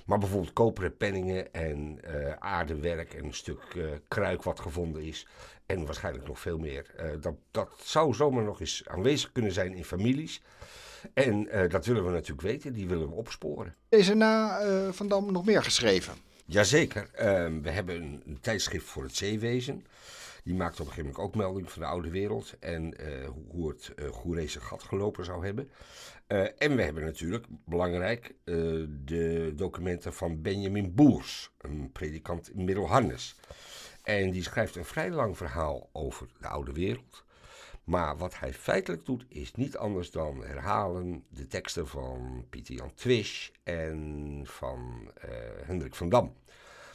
Maar 0.05 0.17
bijvoorbeeld 0.17 0.53
koperen 0.53 0.97
penningen 0.97 1.53
en 1.53 1.99
aardewerk 2.39 3.13
en 3.13 3.23
een 3.25 3.33
stuk 3.33 3.61
kruik 4.07 4.43
wat 4.43 4.59
gevonden 4.59 5.01
is. 5.01 5.27
En 5.65 5.85
waarschijnlijk 5.85 6.27
nog 6.27 6.39
veel 6.39 6.57
meer. 6.57 6.85
dat, 7.21 7.35
dat 7.51 7.69
zou 7.83 8.13
zomaar 8.13 8.43
nog 8.43 8.59
eens 8.59 8.83
aanwezig 8.87 9.31
kunnen 9.31 9.51
zijn 9.51 9.73
in 9.73 9.85
families. 9.85 10.41
En 11.13 11.47
uh, 11.55 11.69
dat 11.69 11.85
willen 11.85 12.05
we 12.05 12.11
natuurlijk 12.11 12.41
weten, 12.41 12.73
die 12.73 12.87
willen 12.87 13.09
we 13.09 13.15
opsporen. 13.15 13.75
Is 13.89 14.09
er 14.09 14.17
na 14.17 14.65
uh, 14.65 14.91
Van 14.91 15.07
Dam 15.07 15.31
nog 15.31 15.45
meer 15.45 15.63
geschreven? 15.63 16.13
Jazeker. 16.45 17.09
Uh, 17.13 17.19
we 17.61 17.69
hebben 17.69 17.95
een, 17.95 18.21
een, 18.25 18.39
tijdschrift 18.41 18.85
voor 18.85 19.03
het 19.03 19.15
zeewezen. 19.15 19.85
Die 20.43 20.53
maakt 20.53 20.79
op 20.79 20.79
een 20.79 20.93
gegeven 20.93 21.11
moment 21.11 21.27
ook 21.27 21.35
melding 21.35 21.71
van 21.71 21.81
de 21.81 21.87
oude 21.87 22.09
wereld 22.09 22.55
en 22.59 22.93
uh, 23.01 23.29
hoe 23.47 23.69
het 23.69 23.91
uh, 23.95 24.09
Goerese 24.09 24.59
gat 24.59 24.83
gelopen 24.83 25.25
zou 25.25 25.45
hebben. 25.45 25.69
en 26.57 26.75
we 26.75 26.81
hebben 26.81 27.03
natuurlijk, 27.03 27.45
belangrijk, 27.65 28.33
de 29.05 29.53
documenten 29.55 30.13
van 30.13 30.41
Benjamin 30.41 30.93
Boers, 30.93 31.51
een 31.57 31.91
predikant 31.91 32.49
in 32.49 32.65
Middelharnis. 32.65 33.35
En 34.03 34.31
die 34.31 34.43
schrijft 34.43 34.75
een 34.75 34.85
vrij 34.85 35.11
lang 35.11 35.37
verhaal 35.37 35.89
over 35.91 36.27
de 36.39 36.47
oude 36.47 36.71
wereld. 36.71 37.23
Maar 37.91 38.17
wat 38.17 38.39
hij 38.39 38.53
feitelijk 38.53 39.05
doet, 39.05 39.25
is 39.27 39.53
niet 39.53 39.77
anders 39.77 40.11
dan 40.11 40.43
herhalen 40.43 41.23
de 41.29 41.47
teksten 41.47 41.87
van 41.87 42.45
Pieter 42.49 42.75
Jan 42.75 42.93
Twisch 42.93 43.51
en 43.63 44.41
van 44.43 45.11
uh, 45.25 45.31
Hendrik 45.65 45.95
van 45.95 46.09
Dam. 46.09 46.33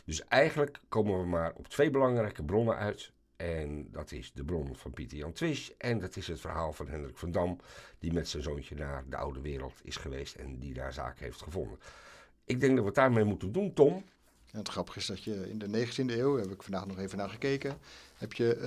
Dus 0.05 0.25
eigenlijk 0.25 0.81
komen 0.89 1.21
we 1.21 1.27
maar 1.27 1.53
op 1.55 1.69
twee 1.69 1.91
belangrijke 1.91 2.43
bronnen 2.43 2.77
uit. 2.77 3.13
En 3.37 3.91
dat 3.91 4.13
is 4.13 4.33
de 4.33 4.45
bron 4.45 4.77
van 4.77 4.93
Pieter 4.93 5.19
Jan 5.19 5.33
Twisch 5.33 5.77
en 5.79 5.99
dat 5.99 6.17
is 6.17 6.27
het 6.27 6.41
verhaal 6.41 6.73
van 6.73 6.89
Hendrik 6.89 7.17
van 7.17 7.31
Dam, 7.31 7.59
die 7.99 8.13
met 8.13 8.29
zijn 8.29 8.43
zoontje 8.43 8.75
naar 8.75 9.05
de 9.09 9.17
oude 9.17 9.41
wereld 9.41 9.81
is 9.83 9.97
geweest 9.97 10.35
en 10.35 10.59
die 10.59 10.75
daar 10.75 10.93
zaken 10.93 11.25
heeft 11.25 11.43
gevonden. 11.43 11.79
Ik 12.45 12.61
denk 12.61 12.73
dat 12.73 12.81
we 12.81 12.87
het 12.87 12.95
daarmee 12.95 13.25
moeten 13.25 13.53
doen, 13.53 13.73
Tom. 13.73 14.05
Het 14.57 14.69
grappige 14.69 14.99
is 14.99 15.07
dat 15.07 15.25
je 15.25 15.51
in 15.51 15.59
de 15.59 15.87
19e 15.87 16.19
eeuw, 16.19 16.37
heb 16.37 16.51
ik 16.51 16.63
vandaag 16.63 16.87
nog 16.87 16.99
even 16.99 17.19
naar 17.19 17.29
gekeken, 17.29 17.79
heb 18.15 18.33
je 18.33 18.59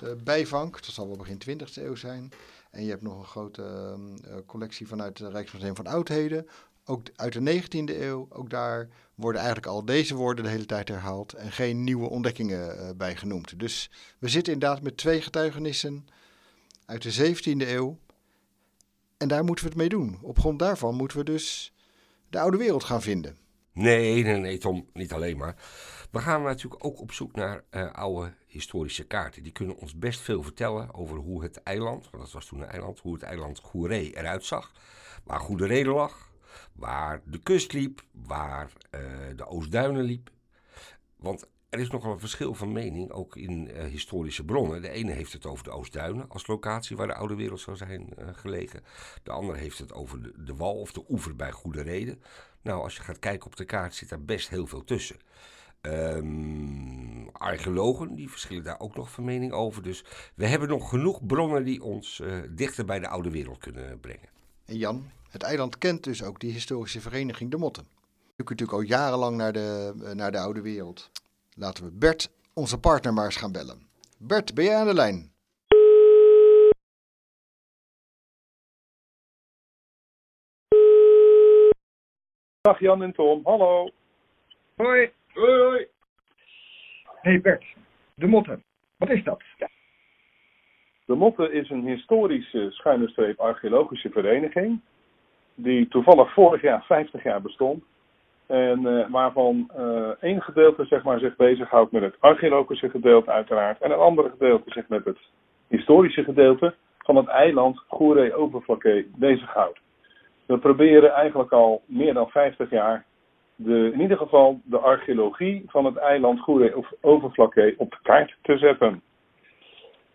uh, 0.00 0.70
dat 0.70 0.84
zal 0.84 1.06
wel 1.06 1.16
begin 1.16 1.42
20e 1.48 1.74
eeuw 1.74 1.94
zijn. 1.94 2.32
En 2.70 2.84
je 2.84 2.90
hebt 2.90 3.02
nog 3.02 3.18
een 3.18 3.24
grote 3.24 3.96
uh, 4.26 4.34
collectie 4.46 4.86
vanuit 4.86 5.18
het 5.18 5.32
Rijksmuseum 5.32 5.76
van 5.76 5.86
Oudheden, 5.86 6.46
ook 6.84 7.06
uit 7.16 7.32
de 7.32 7.62
19e 7.62 8.00
eeuw. 8.00 8.26
Ook 8.30 8.50
daar 8.50 8.88
worden 9.14 9.40
eigenlijk 9.40 9.72
al 9.72 9.84
deze 9.84 10.14
woorden 10.14 10.44
de 10.44 10.50
hele 10.50 10.66
tijd 10.66 10.88
herhaald 10.88 11.32
en 11.32 11.52
geen 11.52 11.84
nieuwe 11.84 12.08
ontdekkingen 12.08 12.96
bij 12.96 13.16
genoemd. 13.16 13.58
Dus 13.58 13.90
we 14.18 14.28
zitten 14.28 14.52
inderdaad 14.52 14.82
met 14.82 14.96
twee 14.96 15.22
getuigenissen 15.22 16.06
uit 16.86 17.02
de 17.02 17.34
17e 17.34 17.68
eeuw. 17.68 17.98
En 19.16 19.28
daar 19.28 19.44
moeten 19.44 19.64
we 19.64 19.70
het 19.70 19.78
mee 19.78 19.88
doen. 19.88 20.18
Op 20.22 20.38
grond 20.38 20.58
daarvan 20.58 20.94
moeten 20.94 21.18
we 21.18 21.24
dus 21.24 21.72
de 22.30 22.38
oude 22.40 22.56
wereld 22.56 22.84
gaan 22.84 23.02
vinden. 23.02 23.43
Nee, 23.74 24.22
nee, 24.22 24.36
nee, 24.36 24.58
Tom, 24.58 24.88
niet 24.92 25.12
alleen 25.12 25.36
maar. 25.36 25.56
We 26.10 26.18
gaan 26.18 26.42
natuurlijk 26.42 26.84
ook 26.84 27.00
op 27.00 27.12
zoek 27.12 27.34
naar 27.34 27.64
uh, 27.70 27.92
oude 27.92 28.32
historische 28.46 29.04
kaarten. 29.04 29.42
Die 29.42 29.52
kunnen 29.52 29.76
ons 29.76 29.98
best 29.98 30.20
veel 30.20 30.42
vertellen 30.42 30.94
over 30.94 31.16
hoe 31.16 31.42
het 31.42 31.62
eiland, 31.62 32.10
want 32.10 32.22
dat 32.22 32.32
was 32.32 32.46
toen 32.46 32.60
een 32.60 32.68
eiland, 32.68 33.00
hoe 33.00 33.12
het 33.12 33.22
eiland 33.22 33.58
Goeree 33.58 34.16
eruit 34.16 34.44
zag. 34.44 34.72
Waar 35.24 35.40
Goede 35.40 35.84
lag, 35.84 36.30
waar 36.72 37.22
de 37.24 37.38
kust 37.38 37.72
liep, 37.72 38.02
waar 38.12 38.72
uh, 38.90 39.00
de 39.36 39.46
Oostduinen 39.46 40.02
liep. 40.02 40.30
Want 41.16 41.48
er 41.68 41.78
is 41.78 41.90
nogal 41.90 42.12
een 42.12 42.20
verschil 42.20 42.54
van 42.54 42.72
mening, 42.72 43.10
ook 43.10 43.36
in 43.36 43.70
uh, 43.70 43.84
historische 43.84 44.44
bronnen. 44.44 44.82
De 44.82 44.88
ene 44.90 45.12
heeft 45.12 45.32
het 45.32 45.46
over 45.46 45.64
de 45.64 45.70
Oostduinen 45.70 46.28
als 46.28 46.46
locatie 46.46 46.96
waar 46.96 47.06
de 47.06 47.14
oude 47.14 47.34
wereld 47.34 47.60
zou 47.60 47.76
zijn 47.76 48.08
gelegen. 48.32 48.84
De 49.22 49.30
andere 49.30 49.58
heeft 49.58 49.78
het 49.78 49.92
over 49.92 50.22
de, 50.22 50.44
de, 50.44 50.54
wal 50.54 50.80
of 50.80 50.92
de 50.92 51.04
oever 51.08 51.36
bij 51.36 51.52
Goede 51.52 51.82
Reden. 51.82 52.22
Nou, 52.64 52.82
als 52.82 52.96
je 52.96 53.02
gaat 53.02 53.18
kijken 53.18 53.46
op 53.46 53.56
de 53.56 53.64
kaart 53.64 53.94
zit 53.94 54.08
daar 54.08 54.24
best 54.24 54.48
heel 54.48 54.66
veel 54.66 54.84
tussen. 54.84 55.16
Um, 55.82 57.28
archeologen 57.32 58.14
die 58.14 58.30
verschillen 58.30 58.64
daar 58.64 58.80
ook 58.80 58.96
nog 58.96 59.10
van 59.10 59.24
mening 59.24 59.52
over. 59.52 59.82
Dus 59.82 60.04
we 60.34 60.46
hebben 60.46 60.68
nog 60.68 60.88
genoeg 60.88 61.26
bronnen 61.26 61.64
die 61.64 61.82
ons 61.82 62.20
uh, 62.20 62.42
dichter 62.50 62.84
bij 62.84 62.98
de 62.98 63.08
oude 63.08 63.30
wereld 63.30 63.58
kunnen 63.58 64.00
brengen. 64.00 64.28
En 64.64 64.76
Jan, 64.76 65.10
het 65.30 65.42
eiland 65.42 65.78
kent 65.78 66.04
dus 66.04 66.22
ook 66.22 66.40
die 66.40 66.52
historische 66.52 67.00
vereniging 67.00 67.50
De 67.50 67.56
Motten. 67.56 67.86
Je 68.36 68.44
kunt 68.44 68.60
natuurlijk 68.60 68.78
al 68.78 68.98
jarenlang 68.98 69.36
naar 69.36 69.52
de, 69.52 69.92
naar 70.14 70.32
de 70.32 70.38
oude 70.38 70.60
wereld. 70.60 71.10
Laten 71.54 71.84
we 71.84 71.90
Bert, 71.90 72.30
onze 72.52 72.78
partner, 72.78 73.12
maar 73.12 73.24
eens 73.24 73.36
gaan 73.36 73.52
bellen. 73.52 73.86
Bert, 74.18 74.54
ben 74.54 74.64
jij 74.64 74.76
aan 74.76 74.86
de 74.86 74.94
lijn? 74.94 75.33
Dag 82.64 82.80
Jan 82.80 83.02
en 83.02 83.12
Tom, 83.12 83.40
hallo. 83.44 83.88
Hoi. 84.76 85.10
Hoi, 85.34 85.60
hoi. 85.60 85.86
Hey 87.22 87.40
Bert, 87.40 87.64
de 88.14 88.26
Motte, 88.26 88.58
wat 88.96 89.10
is 89.10 89.24
dat? 89.24 89.42
De 91.04 91.14
Motte 91.14 91.52
is 91.52 91.70
een 91.70 91.86
historische 91.86 92.70
schuine 92.70 93.08
streep 93.08 93.40
archeologische 93.40 94.10
vereniging. 94.10 94.80
Die 95.54 95.88
toevallig 95.88 96.32
vorig 96.32 96.62
jaar 96.62 96.84
50 96.84 97.22
jaar 97.22 97.42
bestond. 97.42 97.84
En 98.46 98.80
uh, 98.80 99.10
waarvan 99.10 99.70
uh, 99.78 100.08
één 100.20 100.42
gedeelte 100.42 100.84
zeg 100.84 101.02
maar, 101.02 101.18
zich 101.18 101.36
bezighoudt 101.36 101.92
met 101.92 102.02
het 102.02 102.16
archeologische 102.20 102.90
gedeelte 102.90 103.30
uiteraard. 103.30 103.80
En 103.80 103.90
een 103.90 103.98
andere 103.98 104.30
gedeelte 104.30 104.70
zich 104.70 104.88
met 104.88 105.04
het 105.04 105.18
historische 105.68 106.24
gedeelte 106.24 106.74
van 106.98 107.16
het 107.16 107.26
eiland 107.26 107.78
Goeree-Overflakkee 107.88 109.10
bezighoudt. 109.16 109.82
We 110.46 110.58
proberen 110.58 111.12
eigenlijk 111.12 111.52
al 111.52 111.82
meer 111.86 112.14
dan 112.14 112.28
50 112.28 112.70
jaar 112.70 113.04
de, 113.56 113.90
in 113.92 114.00
ieder 114.00 114.16
geval 114.16 114.60
de 114.64 114.78
archeologie 114.78 115.64
van 115.66 115.84
het 115.84 115.96
eiland 115.96 116.40
Goeree-Overflakkee 116.40 117.74
op 117.78 117.90
de 117.90 117.98
kaart 118.02 118.36
te 118.42 118.58
zetten. 118.58 119.02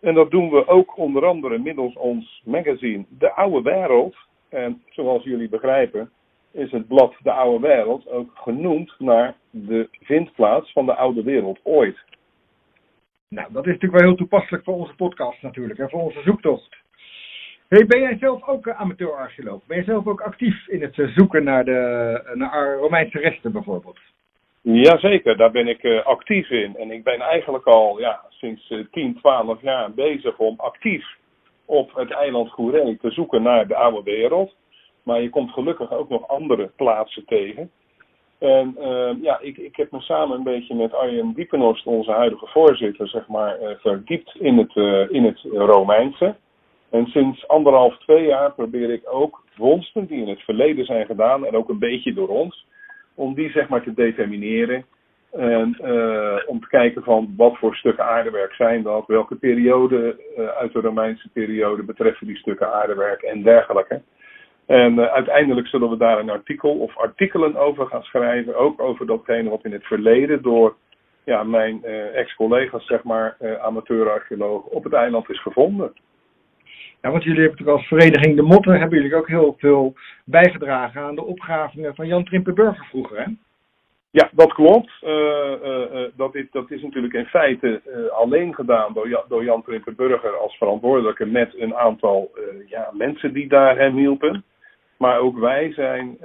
En 0.00 0.14
dat 0.14 0.30
doen 0.30 0.50
we 0.50 0.68
ook 0.68 0.96
onder 0.96 1.26
andere 1.26 1.58
middels 1.58 1.94
ons 1.94 2.42
magazine 2.44 3.04
De 3.08 3.32
Oude 3.32 3.70
Wereld. 3.70 4.16
En 4.48 4.82
zoals 4.88 5.24
jullie 5.24 5.48
begrijpen 5.48 6.10
is 6.50 6.70
het 6.70 6.88
blad 6.88 7.14
De 7.22 7.32
Oude 7.32 7.66
Wereld 7.66 8.08
ook 8.08 8.30
genoemd 8.34 8.94
naar 8.98 9.34
de 9.50 9.88
vindplaats 10.00 10.72
van 10.72 10.86
de 10.86 10.94
oude 10.94 11.22
wereld 11.22 11.60
ooit. 11.62 11.98
Nou, 13.28 13.52
dat 13.52 13.66
is 13.66 13.72
natuurlijk 13.72 14.00
wel 14.00 14.08
heel 14.08 14.18
toepasselijk 14.18 14.64
voor 14.64 14.74
onze 14.74 14.94
podcast 14.94 15.42
natuurlijk 15.42 15.78
en 15.78 15.90
voor 15.90 16.02
onze 16.02 16.22
zoektocht. 16.22 16.76
Hey, 17.70 17.86
ben 17.86 18.00
jij 18.00 18.16
zelf 18.18 18.48
ook 18.48 18.68
amateur-archeoloog? 18.68 19.66
Ben 19.66 19.76
je 19.76 19.84
zelf 19.84 20.06
ook 20.06 20.20
actief 20.20 20.68
in 20.68 20.82
het 20.82 21.10
zoeken 21.16 21.44
naar 21.44 21.64
de 21.64 22.32
naar 22.34 22.74
Romeinse 22.74 23.18
resten 23.18 23.52
bijvoorbeeld? 23.52 23.98
Jazeker, 24.60 25.36
daar 25.36 25.50
ben 25.50 25.68
ik 25.68 26.02
actief 26.04 26.50
in. 26.50 26.76
En 26.76 26.90
ik 26.90 27.04
ben 27.04 27.20
eigenlijk 27.20 27.64
al 27.64 28.00
ja, 28.00 28.20
sinds 28.28 28.70
uh, 28.70 28.84
10, 28.90 29.16
12 29.16 29.62
jaar 29.62 29.92
bezig 29.92 30.38
om 30.38 30.54
actief 30.56 31.06
op 31.64 31.94
het 31.94 32.10
eiland 32.10 32.50
Goeree 32.50 32.96
te 32.96 33.10
zoeken 33.10 33.42
naar 33.42 33.66
de 33.66 33.74
oude 33.74 34.02
wereld. 34.02 34.54
Maar 35.02 35.22
je 35.22 35.30
komt 35.30 35.50
gelukkig 35.50 35.92
ook 35.92 36.08
nog 36.08 36.28
andere 36.28 36.70
plaatsen 36.76 37.24
tegen. 37.24 37.70
En 38.38 38.76
ja, 39.22 39.38
ik, 39.40 39.56
ik 39.56 39.76
heb 39.76 39.90
me 39.90 40.00
samen 40.00 40.36
een 40.36 40.42
beetje 40.42 40.74
met 40.74 40.94
Arjen 40.94 41.32
Diepenost, 41.34 41.86
onze 41.86 42.10
huidige 42.10 42.46
voorzitter, 42.46 43.08
zeg 43.08 43.28
maar, 43.28 43.56
verdiept 43.80 44.36
in 44.38 44.58
het, 44.58 44.76
in 45.10 45.24
het 45.24 45.40
Romeinse. 45.52 46.34
En 46.90 47.06
sinds 47.06 47.48
anderhalf, 47.48 47.98
twee 47.98 48.26
jaar 48.26 48.52
probeer 48.52 48.90
ik 48.90 49.02
ook 49.04 49.44
vondsten 49.56 50.06
die 50.06 50.20
in 50.20 50.28
het 50.28 50.40
verleden 50.40 50.84
zijn 50.84 51.06
gedaan, 51.06 51.46
en 51.46 51.56
ook 51.56 51.68
een 51.68 51.78
beetje 51.78 52.12
door 52.12 52.28
ons, 52.28 52.66
om 53.14 53.34
die 53.34 53.50
zeg 53.50 53.68
maar 53.68 53.82
te 53.82 53.94
determineren. 53.94 54.84
En 55.30 55.76
om 56.46 56.60
te 56.60 56.68
kijken 56.68 57.02
van 57.02 57.34
wat 57.36 57.58
voor 57.58 57.74
stukken 57.74 58.04
aardewerk 58.04 58.52
zijn 58.52 58.82
dat, 58.82 59.06
welke 59.06 59.36
periode 59.36 60.16
uit 60.58 60.72
de 60.72 60.80
Romeinse 60.80 61.28
periode 61.32 61.82
betreffen 61.82 62.26
die 62.26 62.36
stukken 62.36 62.72
aardewerk 62.72 63.22
en 63.22 63.42
dergelijke. 63.42 64.02
En 64.66 64.94
uh, 64.94 65.04
uiteindelijk 65.06 65.66
zullen 65.66 65.90
we 65.90 65.96
daar 65.96 66.18
een 66.18 66.30
artikel 66.30 66.78
of 66.78 66.96
artikelen 66.96 67.56
over 67.56 67.86
gaan 67.86 68.02
schrijven. 68.02 68.56
Ook 68.56 68.80
over 68.80 69.06
datgene 69.06 69.50
wat 69.50 69.64
in 69.64 69.72
het 69.72 69.86
verleden 69.86 70.42
door 70.42 70.76
ja, 71.24 71.42
mijn 71.42 71.84
ex-collega's, 72.14 72.86
zeg 72.86 73.02
maar, 73.02 73.36
amateur-archeologen, 73.60 74.70
op 74.70 74.84
het 74.84 74.92
eiland 74.92 75.30
is 75.30 75.42
gevonden. 75.42 75.92
Ja, 77.02 77.10
want 77.10 77.22
jullie 77.22 77.40
hebben 77.40 77.58
natuurlijk 77.58 77.78
als 77.78 77.86
vereniging 77.86 78.36
De 78.36 78.42
Motten 78.42 78.78
hebben 78.80 78.98
jullie 78.98 79.16
ook 79.16 79.28
heel 79.28 79.54
veel 79.58 79.94
bijgedragen 80.24 81.02
aan 81.02 81.14
de 81.14 81.24
opgravingen 81.24 81.94
van 81.94 82.06
Jan 82.06 82.24
Trimpe 82.24 82.52
Burger 82.52 82.86
vroeger, 82.90 83.18
hè? 83.18 83.24
Ja, 84.12 84.30
dat 84.32 84.52
klopt. 84.52 84.92
dat, 86.16 86.34
is, 86.34 86.46
dat 86.50 86.70
is 86.70 86.82
natuurlijk 86.82 87.14
in 87.14 87.24
feite 87.24 87.80
alleen 88.12 88.54
gedaan 88.54 88.92
door, 88.92 89.24
door 89.28 89.44
Jan 89.44 89.62
Trimpe 89.62 89.92
Burger 89.92 90.36
als 90.36 90.56
verantwoordelijke 90.56 91.26
met 91.26 91.54
een 91.58 91.74
aantal 91.74 92.30
ja, 92.66 92.90
mensen 92.92 93.32
die 93.32 93.48
daar 93.48 93.78
hem 93.78 93.96
hielpen. 93.96 94.44
Maar 94.96 95.18
ook 95.18 95.38
wij 95.38 95.72
zijn, 95.72 96.18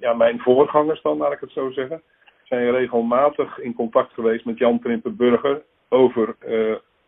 ja, 0.00 0.12
mijn 0.12 0.40
voorgangers 0.40 1.02
dan, 1.02 1.16
laat 1.16 1.32
ik 1.32 1.40
het 1.40 1.50
zo 1.50 1.70
zeggen, 1.70 2.02
zijn 2.42 2.70
regelmatig 2.70 3.58
in 3.58 3.74
contact 3.74 4.12
geweest 4.12 4.44
met 4.44 4.58
Jan 4.58 5.00
Burger 5.04 5.62
over, 5.88 6.36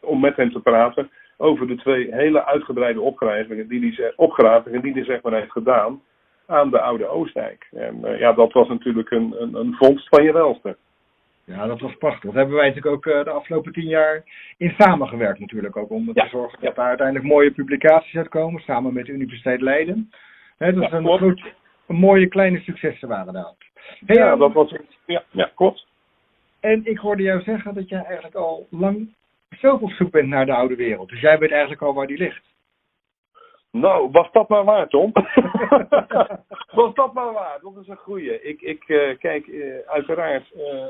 om 0.01 0.21
met 0.21 0.37
hem 0.37 0.53
te 0.53 0.61
praten 0.61 1.11
over 1.41 1.67
de 1.67 1.77
twee 1.77 2.15
hele 2.15 2.45
uitgebreide 2.45 3.01
opgravingen 3.01 3.69
die 3.69 3.95
hij, 3.97 4.13
opgravingen 4.17 4.81
die 4.81 4.93
hij 4.93 5.05
zeg 5.05 5.23
maar 5.23 5.33
heeft 5.33 5.53
gedaan 5.53 6.03
aan 6.47 6.71
de 6.71 6.81
Oude 6.81 7.07
Oostdijk. 7.07 7.69
En 7.73 8.01
uh, 8.05 8.19
ja, 8.19 8.33
dat 8.33 8.53
was 8.53 8.69
natuurlijk 8.69 9.11
een, 9.11 9.35
een, 9.39 9.55
een 9.55 9.75
vondst 9.75 10.09
van 10.09 10.25
je 10.25 10.33
welste. 10.33 10.77
Ja, 11.45 11.67
dat 11.67 11.81
was 11.81 11.97
prachtig. 11.97 12.23
Dat 12.23 12.35
hebben 12.35 12.55
wij 12.55 12.69
natuurlijk 12.69 12.95
ook 12.95 13.07
uh, 13.07 13.25
de 13.25 13.31
afgelopen 13.31 13.73
tien 13.73 13.89
jaar 13.89 14.23
in 14.57 14.75
samengewerkt 14.79 15.41
natuurlijk 15.41 15.77
ook. 15.77 15.91
Om 15.91 16.11
ja. 16.13 16.23
te 16.23 16.29
zorgen 16.29 16.59
dat 16.61 16.75
daar 16.75 16.89
uiteindelijk 16.89 17.27
mooie 17.27 17.51
publicaties 17.51 18.17
uitkomen, 18.17 18.61
samen 18.61 18.93
met 18.93 19.07
de 19.07 19.13
Universiteit 19.13 19.61
Leiden. 19.61 20.11
He, 20.59 20.73
dat 20.73 20.83
is 20.83 20.91
Ja, 20.91 20.97
een, 20.97 21.17
groot, 21.17 21.43
een 21.87 21.97
mooie 21.97 22.27
kleine 22.27 22.61
successen 22.61 23.09
waren 23.09 23.33
dat. 23.33 23.57
Hey, 24.07 24.17
ja, 24.17 24.37
dat 24.37 24.53
was, 24.53 24.75
ja, 25.07 25.23
ja, 25.31 25.51
klopt. 25.55 25.87
En 26.61 26.81
ik 26.85 26.99
hoorde 26.99 27.23
jou 27.23 27.43
zeggen 27.43 27.75
dat 27.75 27.89
jij 27.89 28.03
eigenlijk 28.05 28.35
al 28.35 28.67
lang 28.71 29.15
zelf 29.59 29.81
op 29.81 29.91
zoek 29.91 30.11
bent 30.11 30.29
naar 30.29 30.47
de 30.47 30.55
oude 30.55 30.77
wereld. 30.77 31.09
Dus 31.09 31.21
jij 31.21 31.39
weet 31.39 31.51
eigenlijk 31.51 31.83
al 31.83 31.95
waar 31.95 32.07
die 32.07 32.19
ligt. 32.19 32.51
Nou, 33.73 34.11
was 34.11 34.33
dat 34.33 34.49
maar 34.49 34.65
waar, 34.65 34.89
Tom? 34.89 35.13
was 36.81 36.95
dat 36.95 37.13
maar 37.13 37.33
waar? 37.33 37.59
Dat 37.63 37.73
is 37.83 37.89
een 37.89 37.97
goeie. 37.97 38.43
Ik, 38.43 38.61
ik 38.61 38.85
eh, 38.87 39.19
kijk, 39.19 39.47
eh, 39.47 39.63
uiteraard 39.87 40.53
eh, 40.53 40.85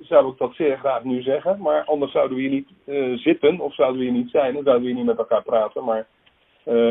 zou 0.00 0.32
ik 0.32 0.38
dat 0.38 0.54
zeer 0.54 0.78
graag 0.78 1.04
nu 1.04 1.22
zeggen, 1.22 1.60
maar 1.60 1.84
anders 1.84 2.12
zouden 2.12 2.36
we 2.36 2.42
hier 2.42 2.50
niet 2.50 3.20
zitten 3.20 3.60
of 3.60 3.74
zouden 3.74 3.98
we 3.98 4.04
hier 4.04 4.14
niet 4.14 4.30
zijn 4.30 4.56
en 4.56 4.62
zouden 4.62 4.80
we 4.80 4.86
hier 4.86 4.96
niet 4.96 5.06
met 5.06 5.18
elkaar 5.18 5.42
praten. 5.42 5.84
Maar 5.84 6.06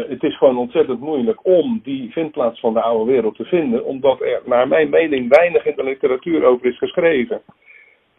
het 0.08 0.24
is 0.24 0.38
gewoon 0.38 0.58
ontzettend 0.58 1.00
moeilijk 1.00 1.46
om 1.46 1.79
die 1.84 2.12
vindplaats 2.12 2.60
van 2.60 2.74
de 2.74 2.82
oude 2.82 3.12
wereld 3.12 3.36
te 3.36 3.46
vinden, 3.46 3.86
omdat 3.86 4.22
er 4.22 4.41
naar 4.46 4.67
mijn 4.67 4.89
mening 4.89 5.29
weinig 5.29 5.65
in 5.65 5.75
de 5.75 5.84
literatuur 5.84 6.43
over 6.43 6.65
is 6.65 6.77
geschreven. 6.77 7.41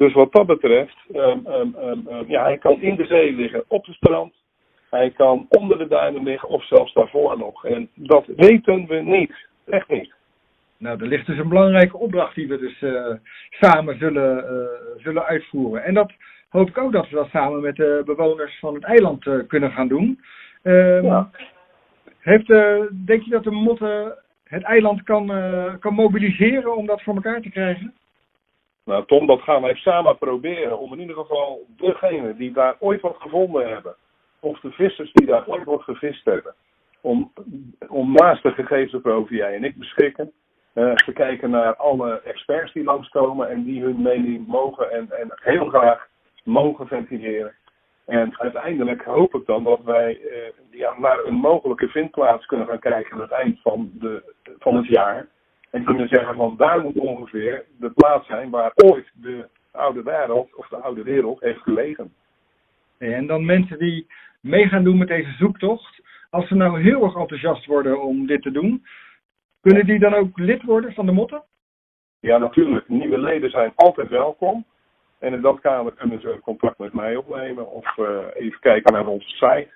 Dus 0.04 0.12
wat 0.12 0.32
dat 0.32 0.46
betreft, 0.46 0.96
ehm, 1.12 1.38
ehm, 1.46 1.68
ehm, 1.76 2.25
ja, 2.26 2.42
hij 2.42 2.58
kan 2.58 2.80
in 2.80 2.96
de 2.96 3.06
zee 3.06 3.32
liggen 3.32 3.64
op 3.68 3.87
het 3.87 3.94
strand. 3.94 4.34
Hij 4.90 5.11
kan 5.11 5.46
onder 5.49 5.78
de 5.78 5.88
duinen 5.88 6.23
liggen 6.23 6.49
of 6.49 6.64
zelfs 6.64 6.92
daarvoor 6.92 7.38
nog. 7.38 7.64
En 7.64 7.88
dat 7.94 8.25
weten 8.37 8.87
we 8.87 8.96
niet. 8.96 9.49
Echt 9.66 9.88
niet. 9.88 10.14
Nou, 10.78 11.00
er 11.00 11.06
ligt 11.06 11.26
dus 11.26 11.38
een 11.38 11.49
belangrijke 11.49 11.96
opdracht 11.96 12.34
die 12.34 12.49
we 12.49 12.58
dus 12.58 12.80
uh, 12.80 13.14
samen 13.50 13.99
zullen, 13.99 14.37
uh, 14.37 15.02
zullen 15.02 15.25
uitvoeren. 15.25 15.84
En 15.84 15.94
dat 15.94 16.12
hoop 16.49 16.68
ik 16.68 16.78
ook 16.78 16.92
dat 16.92 17.08
we 17.08 17.14
dat 17.14 17.28
samen 17.28 17.61
met 17.61 17.76
de 17.76 18.02
bewoners 18.04 18.58
van 18.58 18.75
het 18.75 18.84
eiland 18.84 19.26
uh, 19.26 19.46
kunnen 19.46 19.70
gaan 19.70 19.88
doen. 19.88 20.20
Ja. 20.62 21.30
heeft, 22.18 22.46
denk 23.06 23.23
je 23.23 23.30
dat 23.30 23.44
de 23.44 23.50
motten 23.50 24.18
het 24.44 24.62
eiland 24.62 25.02
kan, 25.02 25.32
kan 25.80 25.94
mobiliseren 25.94 26.76
om 26.76 26.87
dat 26.87 27.02
voor 27.02 27.14
elkaar 27.14 27.40
te 27.40 27.50
krijgen? 27.50 27.94
Nou, 28.84 29.06
Tom, 29.06 29.26
dat 29.26 29.40
gaan 29.40 29.62
wij 29.62 29.74
samen 29.74 30.18
proberen. 30.18 30.78
Om 30.78 30.92
in 30.92 31.00
ieder 31.00 31.16
geval 31.16 31.66
degenen 31.76 32.36
die 32.36 32.52
daar 32.52 32.76
ooit 32.78 33.00
wat 33.00 33.16
gevonden 33.18 33.68
hebben, 33.68 33.94
of 34.40 34.60
de 34.60 34.70
vissers 34.70 35.12
die 35.12 35.26
daar 35.26 35.46
ooit 35.46 35.64
wat 35.64 35.82
gevist 35.82 36.24
hebben, 36.24 36.54
om, 37.00 37.32
om 37.88 38.12
naast 38.12 38.42
de 38.42 38.52
gegevens 38.52 39.02
waarover 39.02 39.34
jij 39.34 39.54
en 39.54 39.64
ik 39.64 39.76
beschikken, 39.76 40.32
uh, 40.74 40.94
te 40.94 41.12
kijken 41.12 41.50
naar 41.50 41.76
alle 41.76 42.20
experts 42.20 42.72
die 42.72 42.84
langskomen 42.84 43.48
en 43.48 43.64
die 43.64 43.82
hun 43.82 44.02
mening 44.02 44.46
mogen 44.46 44.90
en, 44.90 45.10
en 45.10 45.32
heel 45.34 45.68
graag 45.68 46.08
mogen 46.44 46.86
ventileren. 46.86 47.54
En 48.04 48.38
uiteindelijk 48.38 49.02
hoop 49.02 49.34
ik 49.34 49.46
dan 49.46 49.64
dat 49.64 49.80
wij 49.84 50.18
uh, 50.20 50.78
ja, 50.80 50.94
naar 50.98 51.24
een 51.24 51.34
mogelijke 51.34 51.88
vindplaats 51.88 52.46
kunnen 52.46 52.66
gaan 52.66 52.78
kijken 52.78 53.12
aan 53.12 53.20
het 53.20 53.30
eind 53.30 53.60
van, 53.60 53.90
de, 53.94 54.34
van 54.58 54.76
het 54.76 54.86
jaar. 54.86 55.28
En 55.75 55.85
kunnen 55.85 56.09
zeggen 56.09 56.35
van 56.35 56.57
daar 56.57 56.81
moet 56.81 56.99
ongeveer 56.99 57.64
de 57.78 57.90
plaats 57.90 58.26
zijn 58.26 58.50
waar 58.50 58.73
ooit 58.75 59.11
de 59.14 59.49
oude 59.71 60.02
wereld 60.02 60.54
of 60.54 60.69
de 60.69 60.76
oude 60.76 61.02
wereld 61.02 61.40
heeft 61.40 61.61
gelegen. 61.61 62.12
En 62.99 63.26
dan 63.26 63.45
mensen 63.45 63.78
die 63.78 64.07
mee 64.40 64.69
gaan 64.69 64.85
doen 64.85 64.99
met 64.99 65.09
deze 65.09 65.33
zoektocht, 65.38 66.02
als 66.31 66.49
ze 66.49 66.54
nou 66.54 66.81
heel 66.81 67.04
erg 67.04 67.14
enthousiast 67.14 67.66
worden 67.66 68.02
om 68.02 68.26
dit 68.26 68.43
te 68.43 68.50
doen, 68.50 68.87
kunnen 69.61 69.87
die 69.87 69.99
dan 69.99 70.14
ook 70.14 70.38
lid 70.38 70.62
worden 70.62 70.93
van 70.93 71.07
de 71.07 71.12
Motten? 71.12 71.43
Ja, 72.21 72.38
natuurlijk. 72.38 72.88
Nieuwe 72.88 73.19
leden 73.19 73.50
zijn 73.50 73.73
altijd 73.75 74.09
welkom. 74.09 74.64
En 75.19 75.33
in 75.33 75.40
dat 75.40 75.61
kader 75.61 75.93
kunnen 75.93 76.21
ze 76.21 76.38
contact 76.43 76.78
met 76.78 76.93
mij 76.93 77.16
opnemen 77.16 77.71
of 77.71 77.97
uh, 77.97 78.19
even 78.35 78.61
kijken 78.61 78.93
naar 78.93 79.07
onze 79.07 79.28
site. 79.28 79.69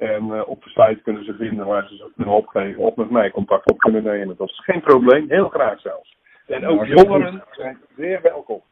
En 0.00 0.26
uh, 0.26 0.48
op 0.48 0.62
de 0.62 0.68
site 0.68 1.00
kunnen 1.02 1.24
ze 1.24 1.34
vinden 1.34 1.66
waar 1.66 1.88
ze 1.88 1.96
ze 1.96 2.10
kunnen 2.16 2.34
opgeven 2.34 2.82
of 2.82 2.96
met 2.96 3.10
mij 3.10 3.30
contact 3.30 3.70
op 3.70 3.78
kunnen 3.78 4.02
nemen. 4.02 4.36
Dat 4.36 4.48
is 4.48 4.64
geen 4.64 4.80
probleem, 4.80 5.28
heel 5.28 5.48
graag 5.48 5.80
zelfs. 5.80 6.16
En 6.46 6.66
ook 6.66 6.86
jongeren 6.86 7.44
zijn 7.50 7.78
zeer 7.96 8.22
welkom. 8.22 8.62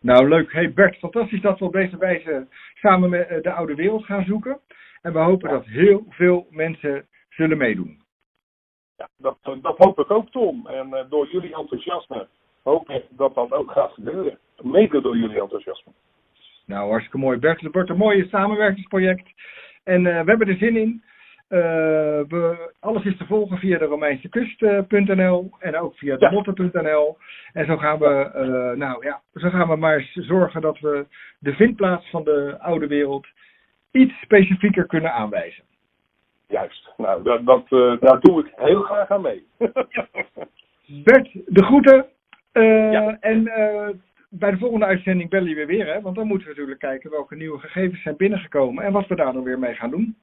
Nou, 0.00 0.28
leuk. 0.28 0.52
Hey 0.52 0.72
Bert, 0.72 0.96
fantastisch 0.96 1.40
dat 1.40 1.58
we 1.58 1.64
op 1.64 1.72
deze 1.72 1.98
wijze 1.98 2.46
samen 2.74 3.10
met 3.10 3.28
eh, 3.28 3.42
de 3.42 3.52
oude 3.52 3.74
wereld 3.74 4.04
gaan 4.04 4.24
zoeken. 4.24 4.60
En 5.02 5.12
we 5.12 5.18
hopen 5.18 5.50
dat 5.50 5.64
heel 5.64 6.04
veel 6.08 6.46
mensen 6.50 7.06
zullen 7.28 7.58
meedoen. 7.58 8.00
Ja, 8.96 9.08
dat, 9.16 9.38
dat 9.42 9.76
hoop 9.76 9.98
ik 9.98 10.10
ook, 10.10 10.30
Tom. 10.30 10.66
En 10.66 10.88
uh, 10.88 11.00
door 11.08 11.28
jullie 11.30 11.54
enthousiasme 11.54 12.26
hoop 12.62 12.90
ik 12.90 13.04
dat 13.10 13.34
dat 13.34 13.52
ook 13.52 13.70
gaat 13.70 13.92
gebeuren. 13.92 14.38
Mede 14.62 15.00
door 15.00 15.16
jullie 15.16 15.40
enthousiasme. 15.40 15.92
Nou, 16.66 16.88
hartstikke 16.88 17.18
mooi. 17.18 17.38
Bert, 17.38 17.60
het 17.60 17.74
wordt 17.74 17.90
een 17.90 17.96
mooie 17.96 18.28
samenwerkingsproject. 18.28 19.28
En 19.88 20.04
uh, 20.04 20.20
we 20.20 20.28
hebben 20.28 20.48
er 20.48 20.56
zin 20.56 20.76
in. 20.76 21.02
Uh, 21.48 21.58
we, 22.28 22.72
alles 22.80 23.04
is 23.04 23.16
te 23.16 23.26
volgen 23.26 23.58
via 23.58 23.78
de 23.78 23.84
Romeinse 23.84 24.28
kust.nl 24.28 25.50
en 25.58 25.76
ook 25.76 25.96
via 25.96 26.16
de 26.16 26.30
motten.nl. 26.30 27.16
En 27.52 27.66
zo 27.66 27.76
gaan 27.76 27.98
we, 27.98 28.30
uh, 28.34 28.78
nou 28.78 29.04
ja, 29.06 29.20
zo 29.34 29.48
gaan 29.50 29.68
we 29.68 29.76
maar 29.76 30.10
zorgen 30.14 30.60
dat 30.60 30.78
we 30.78 31.06
de 31.38 31.52
vindplaats 31.52 32.10
van 32.10 32.24
de 32.24 32.56
oude 32.58 32.86
wereld 32.86 33.26
iets 33.90 34.20
specifieker 34.20 34.86
kunnen 34.86 35.12
aanwijzen. 35.12 35.64
Juist. 36.46 36.90
Nou, 36.96 37.22
dat, 37.22 37.46
dat, 37.46 37.66
uh, 37.70 38.00
daar 38.00 38.20
doe 38.20 38.40
ik 38.40 38.52
heel 38.56 38.82
graag 38.82 39.10
aan 39.10 39.22
mee. 39.22 39.46
Bert, 41.04 41.30
de 41.46 41.64
groeten. 41.64 42.06
Ja. 42.52 43.16
En 43.20 43.50
bij 44.28 44.50
de 44.50 44.58
volgende 44.58 44.86
uitzending 44.86 45.30
bellen 45.30 45.54
we 45.54 45.66
weer, 45.66 45.86
hè? 45.86 46.00
Want 46.00 46.16
dan 46.16 46.26
moeten 46.26 46.46
we 46.46 46.52
natuurlijk 46.52 46.80
kijken 46.80 47.10
welke 47.10 47.36
nieuwe 47.36 47.58
gegevens 47.58 48.02
zijn 48.02 48.16
binnengekomen 48.16 48.84
en 48.84 48.92
wat 48.92 49.06
we 49.06 49.14
daar 49.14 49.32
dan 49.32 49.42
weer 49.42 49.58
mee 49.58 49.74
gaan 49.74 49.90
doen. 49.90 50.18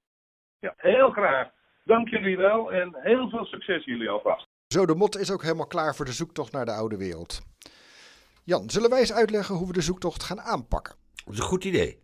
Ja, 0.59 0.73
heel 0.77 1.09
graag. 1.09 1.49
Dank 1.83 2.09
jullie 2.09 2.37
wel 2.37 2.73
en 2.73 2.95
heel 3.01 3.29
veel 3.29 3.45
succes 3.45 3.85
jullie 3.85 4.09
alvast. 4.09 4.47
Zo, 4.67 4.85
de 4.85 4.95
mot 4.95 5.17
is 5.17 5.31
ook 5.31 5.41
helemaal 5.41 5.67
klaar 5.67 5.95
voor 5.95 6.05
de 6.05 6.11
zoektocht 6.11 6.51
naar 6.51 6.65
de 6.65 6.71
oude 6.71 6.97
wereld. 6.97 7.41
Jan, 8.43 8.69
zullen 8.69 8.89
wij 8.89 8.99
eens 8.99 9.13
uitleggen 9.13 9.55
hoe 9.55 9.67
we 9.67 9.73
de 9.73 9.81
zoektocht 9.81 10.23
gaan 10.23 10.41
aanpakken? 10.41 10.95
Dat 11.25 11.33
is 11.33 11.39
een 11.39 11.45
goed 11.45 11.63
idee. 11.63 11.99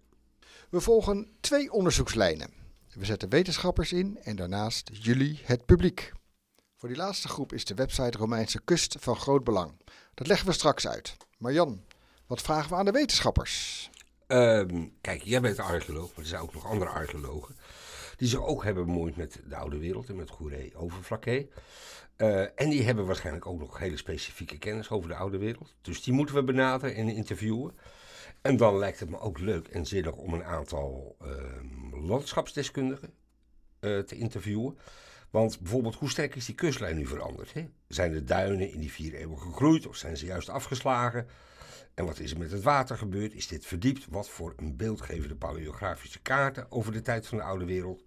We 0.69 0.79
volgen 0.79 1.37
twee 1.39 1.71
onderzoekslijnen. 1.71 2.53
We 2.93 3.05
zetten 3.05 3.29
wetenschappers 3.29 3.93
in 3.93 4.17
en 4.23 4.35
daarnaast 4.35 4.89
jullie, 4.93 5.39
het 5.43 5.65
publiek. 5.65 6.11
Voor 6.75 6.89
die 6.89 6.97
laatste 6.97 7.27
groep 7.27 7.53
is 7.53 7.65
de 7.65 7.73
website 7.73 8.17
Romeinse 8.17 8.63
Kust 8.63 8.97
van 8.99 9.15
groot 9.15 9.43
belang. 9.43 9.81
Dat 10.13 10.27
leggen 10.27 10.47
we 10.47 10.53
straks 10.53 10.87
uit. 10.87 11.17
Maar 11.37 11.53
Jan, 11.53 11.81
wat 12.31 12.41
vragen 12.41 12.69
we 12.69 12.75
aan 12.75 12.85
de 12.85 12.91
wetenschappers? 12.91 13.89
Um, 14.27 14.93
kijk, 15.01 15.21
jij 15.21 15.41
bent 15.41 15.59
archeoloog, 15.59 16.07
maar 16.07 16.19
er 16.19 16.25
zijn 16.25 16.41
ook 16.41 16.53
nog 16.53 16.65
andere 16.65 16.91
archeologen. 16.91 17.55
Die 18.17 18.27
zich 18.27 18.45
ook 18.45 18.63
hebben 18.63 18.85
bemoeid 18.85 19.15
met 19.15 19.41
de 19.47 19.55
oude 19.55 19.77
wereld 19.77 20.09
en 20.09 20.15
met 20.15 20.29
Goeree 20.29 20.75
Overflakkee. 20.75 21.49
Uh, 22.17 22.41
en 22.41 22.69
die 22.69 22.83
hebben 22.83 23.05
waarschijnlijk 23.05 23.45
ook 23.45 23.59
nog 23.59 23.77
hele 23.77 23.97
specifieke 23.97 24.57
kennis 24.57 24.89
over 24.89 25.09
de 25.09 25.15
oude 25.15 25.37
wereld. 25.37 25.75
Dus 25.81 26.03
die 26.03 26.13
moeten 26.13 26.35
we 26.35 26.43
benaderen 26.43 26.95
en 26.95 27.09
interviewen. 27.09 27.77
En 28.41 28.57
dan 28.57 28.77
lijkt 28.77 28.99
het 28.99 29.09
me 29.09 29.19
ook 29.19 29.39
leuk 29.39 29.67
en 29.67 29.85
zinnig 29.85 30.13
om 30.13 30.33
een 30.33 30.43
aantal 30.43 31.15
uh, 31.21 32.07
landschapsdeskundigen 32.07 33.13
uh, 33.79 33.99
te 33.99 34.15
interviewen. 34.15 34.77
Want 35.29 35.59
bijvoorbeeld, 35.59 35.95
hoe 35.95 36.09
sterk 36.09 36.35
is 36.35 36.45
die 36.45 36.55
kustlijn 36.55 36.95
nu 36.95 37.05
veranderd? 37.05 37.53
Hè? 37.53 37.67
Zijn 37.87 38.11
de 38.11 38.23
duinen 38.23 38.71
in 38.71 38.79
die 38.79 38.91
vier 38.91 39.13
eeuwen 39.13 39.39
gegroeid 39.39 39.87
of 39.87 39.95
zijn 39.95 40.17
ze 40.17 40.25
juist 40.25 40.49
afgeslagen? 40.49 41.27
En 41.93 42.05
wat 42.05 42.19
is 42.19 42.31
er 42.31 42.37
met 42.37 42.51
het 42.51 42.63
water 42.63 42.97
gebeurd? 42.97 43.33
Is 43.33 43.47
dit 43.47 43.65
verdiept? 43.65 44.05
Wat 44.09 44.29
voor 44.29 44.53
een 44.57 44.75
beeld 44.75 45.01
geven 45.01 45.27
de 45.27 45.35
paleografische 45.35 46.21
kaarten 46.21 46.71
over 46.71 46.91
de 46.91 47.01
tijd 47.01 47.27
van 47.27 47.37
de 47.37 47.43
oude 47.43 47.65
wereld? 47.65 48.03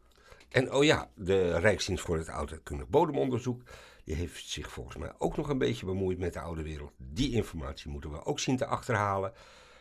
En 0.48 0.72
oh 0.72 0.84
ja, 0.84 1.10
de 1.14 1.58
Rijksdienst 1.58 2.04
voor 2.04 2.18
het 2.18 2.28
Oudheidkundig 2.28 2.88
Bodemonderzoek, 2.88 3.62
die 4.04 4.14
heeft 4.14 4.48
zich 4.48 4.70
volgens 4.70 4.96
mij 4.96 5.12
ook 5.18 5.36
nog 5.36 5.48
een 5.48 5.58
beetje 5.58 5.86
bemoeid 5.86 6.18
met 6.18 6.32
de 6.32 6.40
oude 6.40 6.62
wereld. 6.62 6.92
Die 6.96 7.32
informatie 7.32 7.90
moeten 7.90 8.10
we 8.10 8.24
ook 8.24 8.40
zien 8.40 8.56
te 8.56 8.66
achterhalen. 8.66 9.32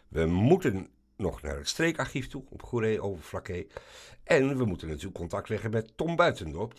We 0.08 0.26
moeten 0.26 0.90
nog 1.18 1.42
naar 1.42 1.58
het 1.58 1.68
streekarchief 1.68 2.28
toe 2.28 2.44
op 2.50 2.64
Goeree 2.64 3.02
Overflakkee. 3.02 3.68
En 4.24 4.58
we 4.58 4.66
moeten 4.66 4.88
natuurlijk 4.88 5.16
contact 5.16 5.50
leggen 5.50 5.72
met 5.72 5.98
Tom 5.98 6.16
Buitendorp. 6.16 6.74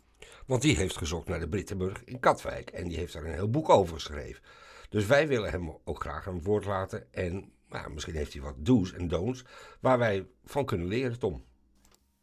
Want 0.46 0.62
die 0.62 0.76
heeft 0.76 0.96
gezocht 0.96 1.28
naar 1.28 1.40
de 1.40 1.48
Brittenburg 1.48 2.04
in 2.04 2.20
Katwijk. 2.20 2.70
En 2.70 2.88
die 2.88 2.96
heeft 2.96 3.12
daar 3.12 3.24
een 3.24 3.32
heel 3.32 3.50
boek 3.50 3.68
over 3.68 3.94
geschreven. 3.94 4.42
Dus 4.88 5.06
wij 5.06 5.28
willen 5.28 5.50
hem 5.50 5.76
ook 5.84 6.00
graag 6.00 6.28
aan 6.28 6.34
het 6.34 6.44
woord 6.44 6.64
laten. 6.64 7.12
En 7.12 7.52
nou, 7.68 7.90
misschien 7.90 8.14
heeft 8.14 8.32
hij 8.32 8.42
wat 8.42 8.54
do's 8.56 8.92
en 8.92 9.08
don'ts 9.08 9.44
waar 9.80 9.98
wij 9.98 10.26
van 10.44 10.64
kunnen 10.64 10.86
leren, 10.86 11.18
Tom. 11.18 11.44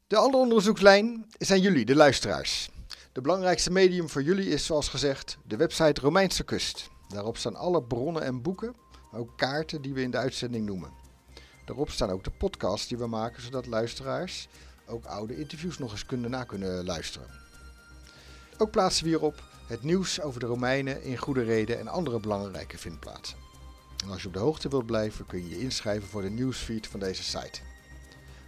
De 0.07 0.15
andere 0.15 0.43
onderzoekslijn 0.43 1.25
zijn 1.37 1.61
jullie, 1.61 1.85
de 1.85 1.95
luisteraars. 1.95 2.69
De 3.11 3.21
belangrijkste 3.21 3.71
medium 3.71 4.09
voor 4.09 4.23
jullie 4.23 4.49
is, 4.49 4.65
zoals 4.65 4.89
gezegd, 4.89 5.37
de 5.45 5.57
website 5.57 6.01
Romeinse 6.01 6.43
Kust. 6.43 6.89
Daarop 7.07 7.37
staan 7.37 7.55
alle 7.55 7.83
bronnen 7.83 8.23
en 8.23 8.41
boeken, 8.41 8.75
ook 9.11 9.37
kaarten 9.37 9.81
die 9.81 9.93
we 9.93 10.01
in 10.01 10.11
de 10.11 10.17
uitzending 10.17 10.65
noemen. 10.65 10.91
Daarop 11.65 11.89
staan 11.89 12.09
ook 12.09 12.23
de 12.23 12.31
podcasts 12.31 12.87
die 12.87 12.97
we 12.97 13.07
maken, 13.07 13.41
zodat 13.41 13.65
luisteraars 13.65 14.47
ook 14.85 15.05
oude 15.05 15.37
interviews 15.37 15.77
nog 15.77 15.91
eens 15.91 16.05
kunnen 16.05 16.31
na 16.31 16.43
kunnen 16.43 16.85
luisteren. 16.85 17.27
Ook 18.57 18.71
plaatsen 18.71 19.03
we 19.03 19.09
hierop 19.09 19.43
het 19.71 19.83
nieuws 19.83 20.21
over 20.21 20.39
de 20.39 20.45
Romeinen 20.45 21.03
in 21.03 21.17
goede 21.17 21.43
reden 21.43 21.79
en 21.79 21.87
andere 21.87 22.19
belangrijke 22.19 22.77
vindplaatsen. 22.77 23.37
En 24.03 24.09
als 24.09 24.21
je 24.21 24.27
op 24.27 24.33
de 24.33 24.39
hoogte 24.39 24.69
wilt 24.69 24.85
blijven, 24.85 25.25
kun 25.25 25.43
je 25.43 25.49
je 25.49 25.59
inschrijven 25.59 26.09
voor 26.09 26.21
de 26.21 26.29
nieuwsfeed 26.29 26.87
van 26.87 26.99
deze 26.99 27.23
site. 27.23 27.61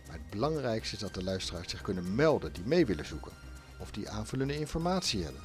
Maar 0.08 0.16
het 0.16 0.30
belangrijkste 0.30 0.96
is 0.96 1.02
dat 1.02 1.14
de 1.14 1.24
luisteraars 1.24 1.70
zich 1.70 1.82
kunnen 1.82 2.16
melden 2.16 2.54
die 2.54 2.64
mee 2.66 2.86
willen 2.86 3.06
zoeken. 3.06 3.32
Of 3.80 3.92
die 3.92 4.10
aanvullende 4.10 4.60
informatie 4.60 5.24
hebben. 5.24 5.42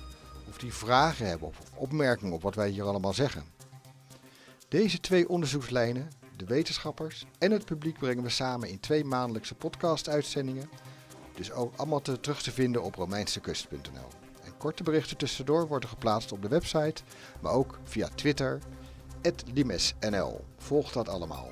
Of 0.48 0.58
die 0.58 0.72
vragen 0.72 1.26
hebben 1.26 1.48
of 1.48 1.58
opmerkingen 1.74 2.34
op 2.34 2.42
wat 2.42 2.54
wij 2.54 2.68
hier 2.68 2.84
allemaal 2.84 3.14
zeggen. 3.14 3.44
Deze 4.68 5.00
twee 5.00 5.28
onderzoekslijnen, 5.28 6.08
de 6.36 6.44
wetenschappers 6.44 7.26
en 7.38 7.50
het 7.50 7.64
publiek, 7.64 7.98
brengen 7.98 8.22
we 8.22 8.28
samen 8.28 8.68
in 8.68 8.80
twee 8.80 9.04
maandelijkse 9.04 9.54
podcast-uitzendingen. 9.54 10.70
Dus 11.34 11.52
ook 11.52 11.76
allemaal 11.76 12.02
te, 12.02 12.20
terug 12.20 12.42
te 12.42 12.52
vinden 12.52 12.82
op 12.82 12.94
romeinsekust.nl. 12.94 14.27
Korte 14.58 14.82
berichten 14.82 15.16
tussendoor 15.16 15.68
worden 15.68 15.88
geplaatst 15.88 16.32
op 16.32 16.42
de 16.42 16.48
website, 16.48 17.02
maar 17.40 17.52
ook 17.52 17.78
via 17.84 18.08
Twitter, 18.14 18.58
limesnl. 19.52 20.44
Volg 20.56 20.92
dat 20.92 21.08
allemaal. 21.08 21.50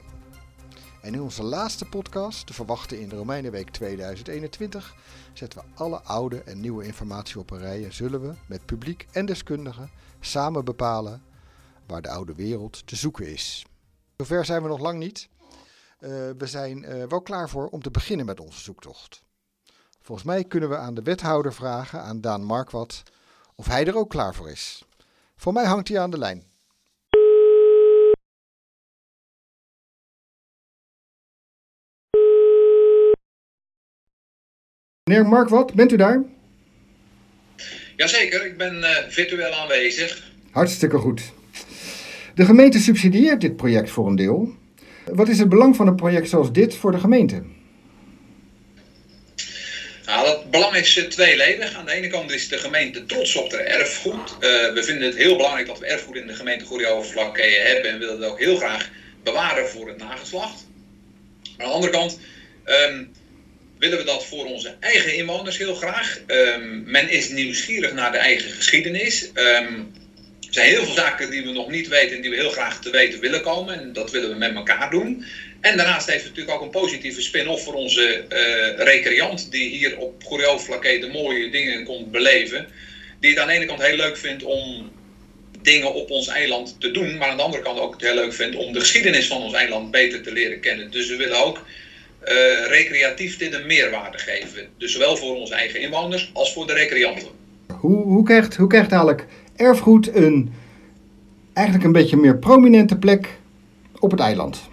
En 1.02 1.14
in 1.14 1.22
onze 1.22 1.42
laatste 1.42 1.84
podcast, 1.84 2.46
te 2.46 2.52
verwachten 2.52 3.00
in 3.00 3.08
de 3.08 3.16
Romeinenweek 3.16 3.70
2021, 3.70 4.94
zetten 5.32 5.58
we 5.58 5.64
alle 5.74 6.02
oude 6.02 6.42
en 6.42 6.60
nieuwe 6.60 6.84
informatie 6.84 7.38
op 7.38 7.50
een 7.50 7.58
rij 7.58 7.84
en 7.84 7.92
zullen 7.92 8.20
we 8.20 8.34
met 8.46 8.66
publiek 8.66 9.06
en 9.12 9.26
deskundigen 9.26 9.90
samen 10.20 10.64
bepalen 10.64 11.22
waar 11.86 12.02
de 12.02 12.08
oude 12.08 12.34
wereld 12.34 12.86
te 12.86 12.96
zoeken 12.96 13.26
is. 13.26 13.66
Zover 14.16 14.44
zijn 14.44 14.62
we 14.62 14.68
nog 14.68 14.80
lang 14.80 14.98
niet. 14.98 15.28
Uh, 16.00 16.10
we 16.38 16.46
zijn 16.46 16.78
uh, 16.82 17.04
wel 17.04 17.22
klaar 17.22 17.48
voor 17.48 17.68
om 17.68 17.82
te 17.82 17.90
beginnen 17.90 18.26
met 18.26 18.40
onze 18.40 18.60
zoektocht. 18.60 19.24
Volgens 20.06 20.26
mij 20.26 20.44
kunnen 20.44 20.68
we 20.68 20.76
aan 20.76 20.94
de 20.94 21.02
wethouder 21.02 21.54
vragen, 21.54 22.02
aan 22.02 22.20
Daan 22.20 22.44
Markwat, 22.44 23.02
of 23.54 23.66
hij 23.66 23.86
er 23.86 23.96
ook 23.96 24.10
klaar 24.10 24.34
voor 24.34 24.50
is. 24.50 24.84
Voor 25.36 25.52
mij 25.52 25.64
hangt 25.64 25.88
hij 25.88 25.98
aan 25.98 26.10
de 26.10 26.18
lijn. 26.18 26.44
Meneer 35.04 35.26
Mark 35.26 35.48
Wat, 35.48 35.74
bent 35.74 35.92
u 35.92 35.96
daar? 35.96 36.22
Jazeker, 37.96 38.46
ik 38.46 38.56
ben 38.56 38.76
uh, 38.76 38.88
virtueel 39.08 39.52
aanwezig. 39.52 40.32
Hartstikke 40.50 40.98
goed. 40.98 41.32
De 42.34 42.44
gemeente 42.44 42.78
subsidieert 42.78 43.40
dit 43.40 43.56
project 43.56 43.90
voor 43.90 44.06
een 44.06 44.16
deel. 44.16 44.54
Wat 45.04 45.28
is 45.28 45.38
het 45.38 45.48
belang 45.48 45.76
van 45.76 45.86
een 45.86 45.96
project 45.96 46.28
zoals 46.28 46.52
dit 46.52 46.74
voor 46.74 46.92
de 46.92 46.98
gemeente? 46.98 47.55
Nou, 50.06 50.26
dat 50.26 50.50
belang 50.50 50.76
is 50.76 51.04
tweeledig. 51.08 51.74
Aan 51.74 51.84
de 51.84 51.92
ene 51.92 52.08
kant 52.08 52.30
is 52.30 52.48
de 52.48 52.58
gemeente 52.58 53.06
trots 53.06 53.34
op 53.36 53.50
de 53.50 53.56
erfgoed. 53.56 54.30
Uh, 54.30 54.72
we 54.72 54.82
vinden 54.82 55.06
het 55.06 55.16
heel 55.16 55.36
belangrijk 55.36 55.66
dat 55.66 55.78
we 55.78 55.86
erfgoed 55.86 56.16
in 56.16 56.26
de 56.26 56.34
gemeente 56.34 56.64
Goede 56.64 56.86
hebben 56.86 57.90
en 57.90 57.98
willen 57.98 58.20
het 58.20 58.30
ook 58.30 58.38
heel 58.38 58.56
graag 58.56 58.90
bewaren 59.22 59.68
voor 59.68 59.88
het 59.88 59.96
nageslacht. 59.96 60.66
aan 61.56 61.66
de 61.66 61.72
andere 61.72 61.92
kant 61.92 62.18
um, 62.64 63.12
willen 63.78 63.98
we 63.98 64.04
dat 64.04 64.26
voor 64.26 64.44
onze 64.44 64.74
eigen 64.80 65.14
inwoners 65.14 65.58
heel 65.58 65.74
graag. 65.74 66.20
Um, 66.26 66.82
men 66.86 67.08
is 67.08 67.28
nieuwsgierig 67.28 67.92
naar 67.92 68.12
de 68.12 68.18
eigen 68.18 68.50
geschiedenis. 68.50 69.30
Um, 69.34 69.92
er 70.46 70.54
zijn 70.62 70.68
heel 70.68 70.84
veel 70.84 70.94
zaken 70.94 71.30
die 71.30 71.42
we 71.42 71.52
nog 71.52 71.70
niet 71.70 71.88
weten 71.88 72.16
en 72.16 72.22
die 72.22 72.30
we 72.30 72.36
heel 72.36 72.50
graag 72.50 72.80
te 72.80 72.90
weten 72.90 73.20
willen 73.20 73.42
komen. 73.42 73.80
En 73.80 73.92
dat 73.92 74.10
willen 74.10 74.30
we 74.30 74.36
met 74.36 74.54
elkaar 74.54 74.90
doen. 74.90 75.24
En 75.60 75.76
daarnaast 75.76 76.06
heeft 76.06 76.24
het 76.24 76.28
natuurlijk 76.28 76.56
ook 76.56 76.64
een 76.64 76.80
positieve 76.80 77.20
spin-off 77.20 77.64
voor 77.64 77.74
onze 77.74 78.24
uh, 78.28 78.84
recreant 78.84 79.50
die 79.50 79.68
hier 79.68 79.98
op 79.98 80.24
Goerjooflaké 80.24 80.98
de 80.98 81.10
mooie 81.12 81.50
dingen 81.50 81.84
komt 81.84 82.10
beleven. 82.10 82.66
Die 83.20 83.30
het 83.30 83.38
aan 83.38 83.46
de 83.46 83.52
ene 83.52 83.64
kant 83.64 83.82
heel 83.82 83.96
leuk 83.96 84.16
vindt 84.16 84.42
om 84.42 84.90
dingen 85.62 85.94
op 85.94 86.10
ons 86.10 86.28
eiland 86.28 86.76
te 86.80 86.90
doen, 86.90 87.16
maar 87.16 87.28
aan 87.28 87.36
de 87.36 87.42
andere 87.42 87.62
kant 87.62 87.78
ook 87.78 87.92
het 87.92 88.02
heel 88.02 88.14
leuk 88.14 88.32
vindt 88.32 88.56
om 88.56 88.72
de 88.72 88.80
geschiedenis 88.80 89.26
van 89.26 89.42
ons 89.42 89.54
eiland 89.54 89.90
beter 89.90 90.22
te 90.22 90.32
leren 90.32 90.60
kennen. 90.60 90.90
Dus 90.90 91.08
we 91.08 91.16
willen 91.16 91.44
ook 91.44 91.56
uh, 91.56 92.32
recreatief 92.66 93.36
dit 93.36 93.54
een 93.54 93.66
meerwaarde 93.66 94.18
geven. 94.18 94.68
Dus 94.78 94.92
zowel 94.92 95.16
voor 95.16 95.36
onze 95.36 95.54
eigen 95.54 95.80
inwoners 95.80 96.30
als 96.32 96.52
voor 96.52 96.66
de 96.66 96.72
recreanten. 96.72 97.28
Hoe, 97.80 98.02
hoe, 98.04 98.24
krijgt, 98.24 98.56
hoe 98.56 98.68
krijgt 98.68 98.90
eigenlijk 98.90 99.26
erfgoed 99.56 100.14
een 100.14 100.52
eigenlijk 101.52 101.86
een 101.86 101.92
beetje 101.92 102.16
meer 102.16 102.38
prominente 102.38 102.96
plek 102.96 103.38
op 103.98 104.10
het 104.10 104.20
eiland? 104.20 104.68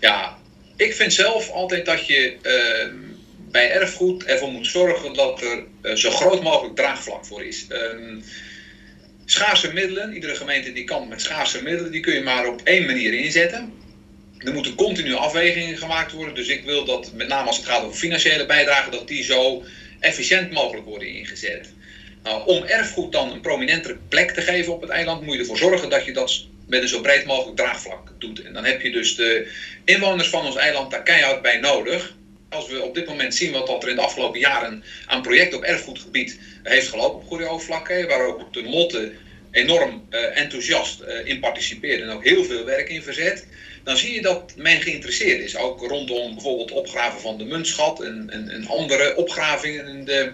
Ja, 0.00 0.38
ik 0.76 0.94
vind 0.94 1.12
zelf 1.12 1.50
altijd 1.50 1.84
dat 1.84 2.06
je 2.06 2.36
uh, 2.42 2.94
bij 3.50 3.70
erfgoed 3.70 4.24
ervoor 4.24 4.50
moet 4.50 4.66
zorgen 4.66 5.14
dat 5.14 5.42
er 5.42 5.64
uh, 5.82 5.94
zo 5.94 6.10
groot 6.10 6.42
mogelijk 6.42 6.76
draagvlak 6.76 7.24
voor 7.24 7.44
is. 7.44 7.66
Um, 7.68 8.22
schaarse 9.24 9.72
middelen, 9.72 10.14
iedere 10.14 10.34
gemeente 10.34 10.72
die 10.72 10.84
kan 10.84 11.08
met 11.08 11.20
schaarse 11.20 11.62
middelen, 11.62 11.90
die 11.90 12.00
kun 12.00 12.14
je 12.14 12.20
maar 12.20 12.46
op 12.46 12.60
één 12.64 12.86
manier 12.86 13.12
inzetten. 13.12 13.72
Er 14.38 14.52
moeten 14.52 14.74
continu 14.74 15.14
afwegingen 15.14 15.78
gemaakt 15.78 16.12
worden. 16.12 16.34
Dus 16.34 16.48
ik 16.48 16.64
wil 16.64 16.84
dat, 16.84 17.12
met 17.12 17.28
name 17.28 17.46
als 17.46 17.56
het 17.56 17.66
gaat 17.66 17.82
over 17.82 17.96
financiële 17.96 18.46
bijdragen, 18.46 18.92
dat 18.92 19.08
die 19.08 19.22
zo 19.22 19.62
efficiënt 19.98 20.50
mogelijk 20.50 20.86
worden 20.86 21.08
ingezet. 21.08 21.68
Nou, 22.22 22.46
om 22.46 22.62
erfgoed 22.62 23.12
dan 23.12 23.32
een 23.32 23.40
prominentere 23.40 23.96
plek 24.08 24.30
te 24.30 24.40
geven 24.40 24.72
op 24.72 24.80
het 24.80 24.90
eiland, 24.90 25.22
moet 25.22 25.34
je 25.34 25.40
ervoor 25.40 25.58
zorgen 25.58 25.90
dat 25.90 26.04
je 26.04 26.12
dat 26.12 26.46
met 26.70 26.82
een 26.82 26.88
zo 26.88 27.00
breed 27.00 27.24
mogelijk 27.24 27.56
draagvlak 27.56 28.12
doet. 28.18 28.42
En 28.42 28.52
dan 28.52 28.64
heb 28.64 28.82
je 28.82 28.90
dus 28.90 29.16
de 29.16 29.46
inwoners 29.84 30.28
van 30.28 30.46
ons 30.46 30.56
eiland 30.56 30.90
daar 30.90 31.02
keihard 31.02 31.42
bij 31.42 31.58
nodig. 31.58 32.14
Als 32.48 32.68
we 32.68 32.82
op 32.82 32.94
dit 32.94 33.06
moment 33.06 33.34
zien 33.34 33.52
wat 33.52 33.82
er 33.82 33.88
in 33.88 33.94
de 33.94 34.02
afgelopen 34.02 34.40
jaren 34.40 34.84
aan 35.06 35.22
projecten 35.22 35.58
op 35.58 35.64
erfgoedgebied 35.64 36.38
heeft 36.62 36.88
gelopen 36.88 37.20
op 37.20 37.26
goede 37.26 37.58
vlakken, 37.58 38.08
waar 38.08 38.26
ook 38.26 38.52
de 38.52 38.62
Lotte 38.62 39.12
enorm 39.50 40.06
uh, 40.10 40.38
enthousiast 40.38 41.00
uh, 41.00 41.26
in 41.26 41.40
participeert 41.40 42.00
en 42.00 42.08
ook 42.08 42.24
heel 42.24 42.44
veel 42.44 42.64
werk 42.64 42.88
in 42.88 43.02
verzet 43.02 43.46
dan 43.84 43.96
zie 43.96 44.14
je 44.14 44.22
dat 44.22 44.52
men 44.56 44.80
geïnteresseerd 44.80 45.40
is. 45.40 45.56
Ook 45.56 45.80
rondom 45.80 46.34
bijvoorbeeld 46.34 46.70
opgraven 46.70 47.20
van 47.20 47.38
de 47.38 47.44
muntschat 47.44 48.02
en, 48.02 48.30
en, 48.30 48.48
en 48.48 48.66
andere 48.66 49.16
opgravingen 49.16 49.86
in 49.86 50.04
de, 50.04 50.32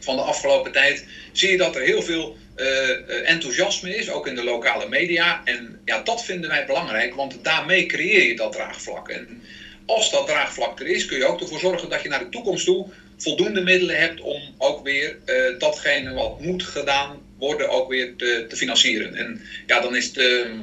van 0.00 0.16
de 0.16 0.22
afgelopen 0.22 0.72
tijd. 0.72 1.06
Zie 1.32 1.50
je 1.50 1.56
dat 1.56 1.76
er 1.76 1.82
heel 1.82 2.02
veel 2.02 2.36
uh, 2.56 3.28
enthousiasme 3.28 3.96
is, 3.96 4.10
ook 4.10 4.26
in 4.26 4.34
de 4.34 4.44
lokale 4.44 4.88
media. 4.88 5.40
En 5.44 5.80
ja, 5.84 6.00
dat 6.02 6.24
vinden 6.24 6.50
wij 6.50 6.64
belangrijk, 6.64 7.14
want 7.14 7.44
daarmee 7.44 7.86
creëer 7.86 8.26
je 8.26 8.36
dat 8.36 8.52
draagvlak. 8.52 9.08
En 9.08 9.42
als 9.86 10.10
dat 10.10 10.26
draagvlak 10.26 10.80
er 10.80 10.86
is, 10.86 11.04
kun 11.04 11.18
je 11.18 11.24
ook 11.24 11.40
ervoor 11.40 11.58
zorgen 11.58 11.88
dat 11.88 12.02
je 12.02 12.08
naar 12.08 12.18
de 12.18 12.28
toekomst 12.28 12.64
toe 12.64 12.86
voldoende 13.16 13.60
middelen 13.60 13.98
hebt 13.98 14.20
om 14.20 14.54
ook 14.58 14.82
weer 14.82 15.16
uh, 15.26 15.58
datgene 15.58 16.12
wat 16.12 16.40
moet 16.40 16.62
gedaan 16.62 17.22
worden, 17.38 17.68
ook 17.68 17.88
weer 17.88 18.16
te, 18.16 18.44
te 18.48 18.56
financieren. 18.56 19.14
En 19.14 19.40
ja, 19.66 19.80
dan 19.80 19.96
is 19.96 20.12
de 20.12 20.54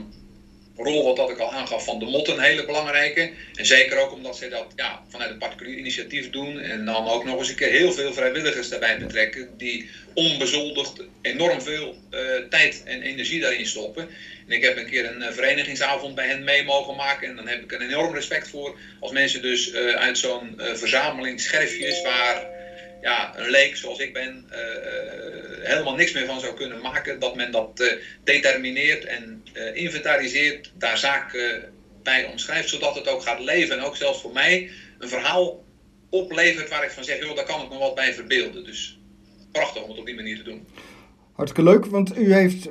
rol, 0.76 1.04
wat 1.04 1.16
dat 1.16 1.30
ik 1.30 1.38
al 1.38 1.52
aangaf, 1.52 1.84
van 1.84 2.00
de 2.00 2.06
mot 2.06 2.28
een 2.28 2.40
hele 2.40 2.66
belangrijke. 2.66 3.32
En 3.56 3.66
zeker 3.66 3.98
ook 3.98 4.12
omdat 4.12 4.38
zij 4.38 4.50
dat 4.50 4.66
ja, 4.76 5.02
vanuit 5.10 5.30
een 5.30 5.38
particulier 5.38 5.78
initiatief 5.78 6.30
doen. 6.30 6.60
En 6.60 6.86
dan 6.86 7.08
ook 7.08 7.24
nog 7.24 7.38
eens 7.38 7.50
een 7.50 7.56
keer 7.56 7.70
heel 7.70 7.92
veel 7.92 8.14
vrijwilligers 8.14 8.70
daarbij 8.70 8.98
betrekken. 8.98 9.58
Die 9.58 9.90
onbezoldigd 10.14 11.04
enorm 11.22 11.62
veel 11.62 11.96
uh, 12.12 12.20
tijd 12.50 12.84
en 12.86 13.02
energie 13.02 13.40
daarin 13.40 13.66
stoppen. 13.66 14.10
En 14.48 14.54
ik 14.54 14.62
heb 14.62 14.78
een 14.78 14.90
keer 14.90 15.06
een 15.06 15.22
uh, 15.22 15.32
verenigingsavond 15.32 16.16
bij 16.16 16.26
hen 16.26 16.44
mee 16.44 16.64
mogen 16.64 16.96
maken. 16.96 17.28
En 17.28 17.36
dan 17.36 17.48
heb 17.48 17.64
ik 17.64 17.72
een 17.72 17.82
enorm 17.82 18.14
respect 18.14 18.50
voor. 18.50 18.76
Als 19.00 19.12
mensen 19.12 19.42
dus 19.42 19.74
uh, 19.74 19.92
uit 19.92 20.18
zo'n 20.18 20.54
verzameling 20.58 21.42
scherfjes 21.42 22.02
waar 22.02 22.61
ja, 23.02 23.34
een 23.38 23.50
leek 23.50 23.76
zoals 23.76 24.00
ik 24.00 24.14
ben 24.14 24.46
uh, 24.52 24.58
helemaal 25.68 25.96
niks 25.96 26.14
meer 26.14 26.26
van 26.26 26.40
zou 26.40 26.54
kunnen 26.54 26.82
maken. 26.82 27.20
Dat 27.20 27.36
men 27.36 27.52
dat 27.52 27.80
uh, 27.82 27.92
determineert 28.24 29.06
en 29.06 29.44
inventariseert, 29.74 30.72
daar 30.78 30.98
zaken 30.98 31.74
bij 32.04 32.26
omschrijft, 32.26 32.70
zodat 32.70 32.96
het 32.96 33.08
ook 33.08 33.22
gaat 33.22 33.40
leven. 33.40 33.78
En 33.78 33.84
ook 33.84 33.96
zelfs 33.96 34.22
voor 34.22 34.34
mij 34.34 34.70
een 35.00 35.10
verhaal 35.10 35.64
oplevert 36.10 36.70
waar 36.70 36.84
ik 36.84 36.92
van 36.92 37.04
zeg, 37.04 37.20
joh, 37.20 37.36
daar 37.36 37.46
kan 37.46 37.62
ik 37.62 37.70
me 37.70 37.78
wat 37.78 37.96
bij 37.96 38.14
verbeelden. 38.14 38.64
Dus 38.64 39.00
prachtig 39.52 39.84
om 39.84 39.90
het 39.90 40.00
op 40.00 40.06
die 40.06 40.16
manier 40.16 40.38
te 40.38 40.44
doen. 40.44 40.68
Hartstikke 41.32 41.70
leuk, 41.72 41.86
want 41.86 42.18
u 42.18 42.34
heeft, 42.34 42.70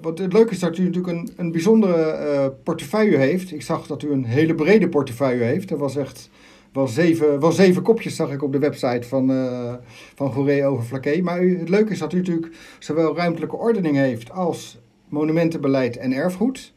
wat 0.00 0.18
het 0.18 0.32
leuke 0.32 0.52
is 0.52 0.58
dat 0.58 0.78
u 0.78 0.82
natuurlijk 0.82 1.18
een, 1.18 1.32
een 1.36 1.52
bijzondere 1.52 2.50
portefeuille 2.64 3.16
heeft. 3.16 3.52
Ik 3.52 3.62
zag 3.62 3.86
dat 3.86 4.02
u 4.02 4.10
een 4.10 4.24
hele 4.24 4.54
brede 4.54 4.88
portefeuille 4.88 5.44
heeft. 5.44 5.68
Dat 5.68 5.78
was 5.78 5.96
echt 5.96 6.30
wel 6.76 6.88
zeven, 6.88 7.40
wel 7.40 7.52
zeven 7.52 7.82
kopjes 7.82 8.16
zag 8.16 8.32
ik 8.32 8.42
op 8.42 8.52
de 8.52 8.58
website 8.58 9.08
van, 9.08 9.30
uh, 9.30 9.74
van 10.14 10.32
Goeree 10.32 10.64
over 10.64 10.84
Flaké. 10.84 11.20
Maar 11.20 11.42
u, 11.42 11.58
het 11.58 11.68
leuke 11.68 11.92
is 11.92 11.98
dat 11.98 12.12
u 12.12 12.16
natuurlijk 12.16 12.52
zowel 12.78 13.16
ruimtelijke 13.16 13.56
ordening 13.56 13.96
heeft 13.96 14.30
als 14.30 14.78
monumentenbeleid 15.08 15.96
en 15.96 16.12
erfgoed. 16.12 16.72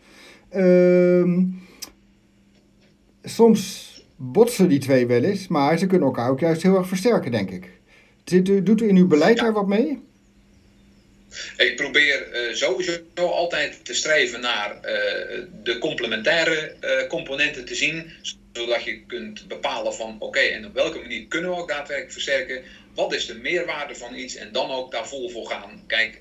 Uh, 0.55 1.37
soms 3.23 3.87
botsen 4.15 4.69
die 4.69 4.79
twee 4.79 5.07
wel 5.07 5.23
eens, 5.23 5.47
maar 5.47 5.77
ze 5.77 5.87
kunnen 5.87 6.07
elkaar 6.07 6.29
ook 6.29 6.39
juist 6.39 6.63
heel 6.63 6.75
erg 6.77 6.87
versterken, 6.87 7.31
denk 7.31 7.49
ik. 7.49 7.69
Zit 8.23 8.65
doet 8.65 8.81
u 8.81 8.87
in 8.87 8.95
uw 8.95 9.07
beleid 9.07 9.37
ja. 9.37 9.43
daar 9.43 9.53
wat 9.53 9.67
mee? 9.67 10.07
Ik 11.57 11.75
probeer 11.75 12.27
uh, 12.33 12.55
sowieso 12.55 13.01
altijd 13.15 13.85
te 13.85 13.93
streven 13.93 14.41
naar 14.41 14.75
uh, 14.75 14.81
de 15.63 15.77
complementaire 15.79 16.75
uh, 16.81 17.07
componenten 17.07 17.65
te 17.65 17.75
zien, 17.75 18.11
zodat 18.53 18.83
je 18.83 19.05
kunt 19.05 19.47
bepalen 19.47 19.93
van 19.93 20.15
oké, 20.19 20.39
en 20.39 20.65
op 20.65 20.73
welke 20.73 20.99
manier 20.99 21.25
kunnen 21.27 21.49
we 21.49 21.55
ook 21.55 21.67
daadwerkelijk 21.67 22.11
versterken? 22.11 22.63
Wat 22.93 23.13
is 23.13 23.25
de 23.25 23.35
meerwaarde 23.35 23.95
van 23.95 24.15
iets 24.15 24.35
en 24.35 24.51
dan 24.51 24.71
ook 24.71 24.91
daar 24.91 25.07
vol 25.07 25.29
voor 25.29 25.45
gaan? 25.45 25.83
Kijk, 25.87 26.19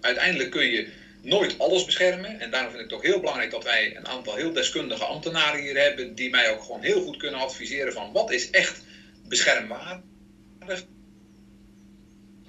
uiteindelijk 0.00 0.50
kun 0.50 0.70
je 0.70 0.88
nooit 1.22 1.58
alles 1.58 1.84
beschermen. 1.84 2.40
En 2.40 2.50
daarom 2.50 2.70
vind 2.70 2.82
ik 2.82 2.90
het 2.90 2.98
ook 2.98 3.04
heel 3.04 3.20
belangrijk 3.20 3.50
dat 3.50 3.64
wij 3.64 3.96
een 3.96 4.08
aantal 4.08 4.34
heel 4.34 4.52
deskundige 4.52 5.04
ambtenaren 5.04 5.60
hier 5.60 5.80
hebben, 5.80 6.14
die 6.14 6.30
mij 6.30 6.50
ook 6.50 6.62
gewoon 6.62 6.82
heel 6.82 7.00
goed 7.00 7.16
kunnen 7.16 7.40
adviseren 7.40 7.92
van 7.92 8.12
wat 8.12 8.30
is 8.30 8.50
echt 8.50 8.82
beschermwaardig 9.28 10.84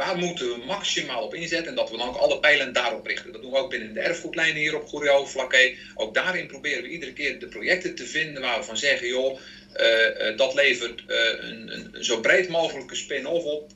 Waar 0.01 0.17
moeten 0.17 0.49
we 0.49 0.57
maximaal 0.57 1.23
op 1.23 1.33
inzetten 1.33 1.67
en 1.67 1.75
dat 1.75 1.89
we 1.89 1.97
dan 1.97 2.07
ook 2.07 2.15
alle 2.15 2.39
pijlen 2.39 2.73
daarop 2.73 3.05
richten. 3.05 3.31
Dat 3.31 3.41
doen 3.41 3.51
we 3.51 3.57
ook 3.57 3.69
binnen 3.69 3.93
de 3.93 3.99
erfgoedlijnen 3.99 4.61
hier 4.61 4.75
op 4.75 4.87
Goerjouw-Vlakke. 4.87 5.77
Ook 5.95 6.13
daarin 6.13 6.47
proberen 6.47 6.83
we 6.83 6.89
iedere 6.89 7.13
keer 7.13 7.39
de 7.39 7.47
projecten 7.47 7.95
te 7.95 8.05
vinden 8.05 8.41
waar 8.41 8.57
we 8.57 8.63
van 8.63 8.77
zeggen, 8.77 9.07
joh, 9.07 9.37
uh, 9.79 10.05
uh, 10.21 10.37
dat 10.37 10.53
levert 10.53 11.03
uh, 11.07 11.17
een, 11.37 11.73
een, 11.73 12.03
zo 12.03 12.19
breed 12.19 12.47
mogelijke 12.47 12.95
spin-off 12.95 13.45
op. 13.45 13.71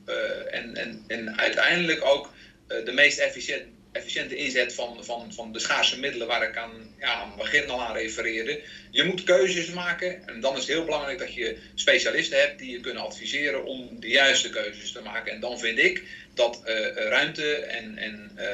en, 0.50 0.74
en, 0.74 1.04
en 1.06 1.38
uiteindelijk 1.38 2.04
ook 2.04 2.30
de 2.84 2.92
meest 2.92 3.18
efficiënt, 3.18 3.64
efficiënte 3.96 4.36
inzet 4.36 4.74
van, 4.74 5.04
van, 5.04 5.32
van 5.32 5.52
de 5.52 5.58
schaarse 5.58 5.98
middelen 5.98 6.26
waar 6.26 6.48
ik 6.48 6.56
aan, 6.56 6.94
ja, 6.98 7.14
aan 7.14 7.28
het 7.28 7.36
begin 7.36 7.70
al 7.70 7.82
aan 7.82 7.96
refereerde. 7.96 8.60
Je 8.90 9.04
moet 9.04 9.22
keuzes 9.22 9.70
maken 9.70 10.28
en 10.28 10.40
dan 10.40 10.52
is 10.52 10.58
het 10.58 10.68
heel 10.68 10.84
belangrijk 10.84 11.18
dat 11.18 11.34
je 11.34 11.56
specialisten 11.74 12.38
hebt 12.38 12.58
die 12.58 12.70
je 12.70 12.80
kunnen 12.80 13.02
adviseren 13.02 13.64
om 13.64 14.00
de 14.00 14.08
juiste 14.08 14.48
keuzes 14.48 14.92
te 14.92 15.02
maken. 15.02 15.32
En 15.32 15.40
dan 15.40 15.58
vind 15.58 15.78
ik 15.78 16.02
dat 16.34 16.62
uh, 16.66 16.88
ruimte 16.94 17.54
en, 17.54 17.98
en 17.98 18.38
uh, 18.38 18.44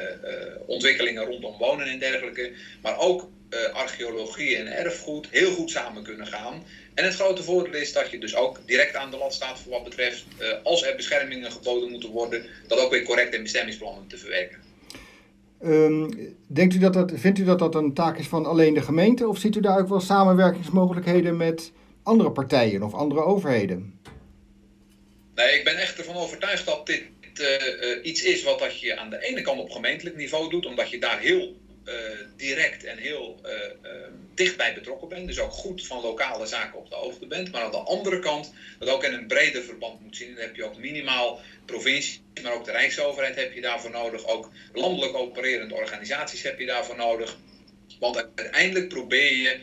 ontwikkelingen 0.65 1.25
rondom 1.25 1.57
wonen 1.57 1.87
en 1.87 1.99
dergelijke, 1.99 2.51
maar 2.81 2.97
ook 2.97 3.29
archeologie 3.73 4.57
en 4.57 4.67
erfgoed 4.67 5.27
heel 5.31 5.51
goed 5.51 5.71
samen 5.71 6.03
kunnen 6.03 6.27
gaan. 6.27 6.65
En 6.93 7.03
het 7.03 7.15
grote 7.15 7.43
voordeel 7.43 7.81
is 7.81 7.93
dat 7.93 8.11
je 8.11 8.19
dus 8.19 8.35
ook 8.35 8.67
direct 8.67 8.95
aan 8.95 9.11
de 9.11 9.17
lat 9.17 9.33
staat 9.33 9.59
voor 9.59 9.71
wat 9.71 9.83
betreft, 9.83 10.23
als 10.63 10.83
er 10.83 10.95
beschermingen 10.95 11.51
geboden 11.51 11.89
moeten 11.89 12.09
worden, 12.09 12.45
dat 12.67 12.79
ook 12.79 12.91
weer 12.91 13.03
correct 13.03 13.33
in 13.33 13.43
bestemmingsplannen 13.43 14.07
te 14.07 14.17
verwerken. 14.17 14.72
Ehm, 15.63 16.09
denkt 16.47 16.73
u 16.73 16.77
dat 16.77 16.93
dat, 16.93 17.11
vindt 17.15 17.39
u 17.39 17.43
dat 17.43 17.59
dat 17.59 17.75
een 17.75 17.93
taak 17.93 18.17
is 18.17 18.27
van 18.27 18.45
alleen 18.45 18.73
de 18.73 18.81
gemeente 18.81 19.27
of 19.27 19.37
ziet 19.37 19.55
u 19.55 19.59
daar 19.59 19.79
ook 19.79 19.87
wel 19.87 19.99
samenwerkingsmogelijkheden 19.99 21.37
met 21.37 21.71
andere 22.03 22.31
partijen 22.31 22.83
of 22.83 22.93
andere 22.93 23.21
overheden? 23.21 23.99
Nee, 25.35 25.57
ik 25.57 25.63
ben 25.63 25.77
echt 25.77 25.97
ervan 25.97 26.15
overtuigd 26.15 26.65
dat 26.65 26.85
dit 26.85 27.03
uh, 27.41 28.05
iets 28.05 28.23
is 28.23 28.43
wat 28.43 28.59
dat 28.59 28.79
je 28.79 28.97
aan 28.97 29.09
de 29.09 29.19
ene 29.19 29.41
kant 29.41 29.59
op 29.59 29.71
gemeentelijk 29.71 30.15
niveau 30.15 30.49
doet, 30.49 30.65
omdat 30.65 30.89
je 30.89 30.99
daar 30.99 31.19
heel 31.19 31.55
direct 32.35 32.83
en 32.83 32.97
heel 32.97 33.39
uh, 33.45 33.51
dichtbij 34.35 34.73
betrokken 34.73 35.07
bent. 35.07 35.27
Dus 35.27 35.39
ook 35.39 35.51
goed 35.51 35.87
van 35.87 36.01
lokale 36.01 36.45
zaken 36.45 36.79
op 36.79 36.89
de 36.89 36.95
hoogte 36.95 37.27
bent. 37.27 37.51
Maar 37.51 37.61
aan 37.61 37.71
de 37.71 37.77
andere 37.77 38.19
kant 38.19 38.53
dat 38.79 38.89
ook 38.89 39.03
in 39.03 39.13
een 39.13 39.27
breder 39.27 39.63
verband 39.63 40.01
moet 40.01 40.15
zien. 40.15 40.33
Dan 40.33 40.43
heb 40.43 40.55
je 40.55 40.63
ook 40.63 40.77
minimaal 40.77 41.39
provincie, 41.65 42.21
maar 42.41 42.53
ook 42.53 42.65
de 42.65 42.71
Rijksoverheid 42.71 43.35
heb 43.35 43.53
je 43.53 43.61
daarvoor 43.61 43.91
nodig. 43.91 44.27
Ook 44.27 44.49
landelijk 44.73 45.15
opererende 45.15 45.75
organisaties 45.75 46.43
heb 46.43 46.59
je 46.59 46.65
daarvoor 46.65 46.95
nodig. 46.95 47.37
Want 47.99 48.15
uiteindelijk 48.15 48.87
probeer 48.87 49.35
je 49.35 49.59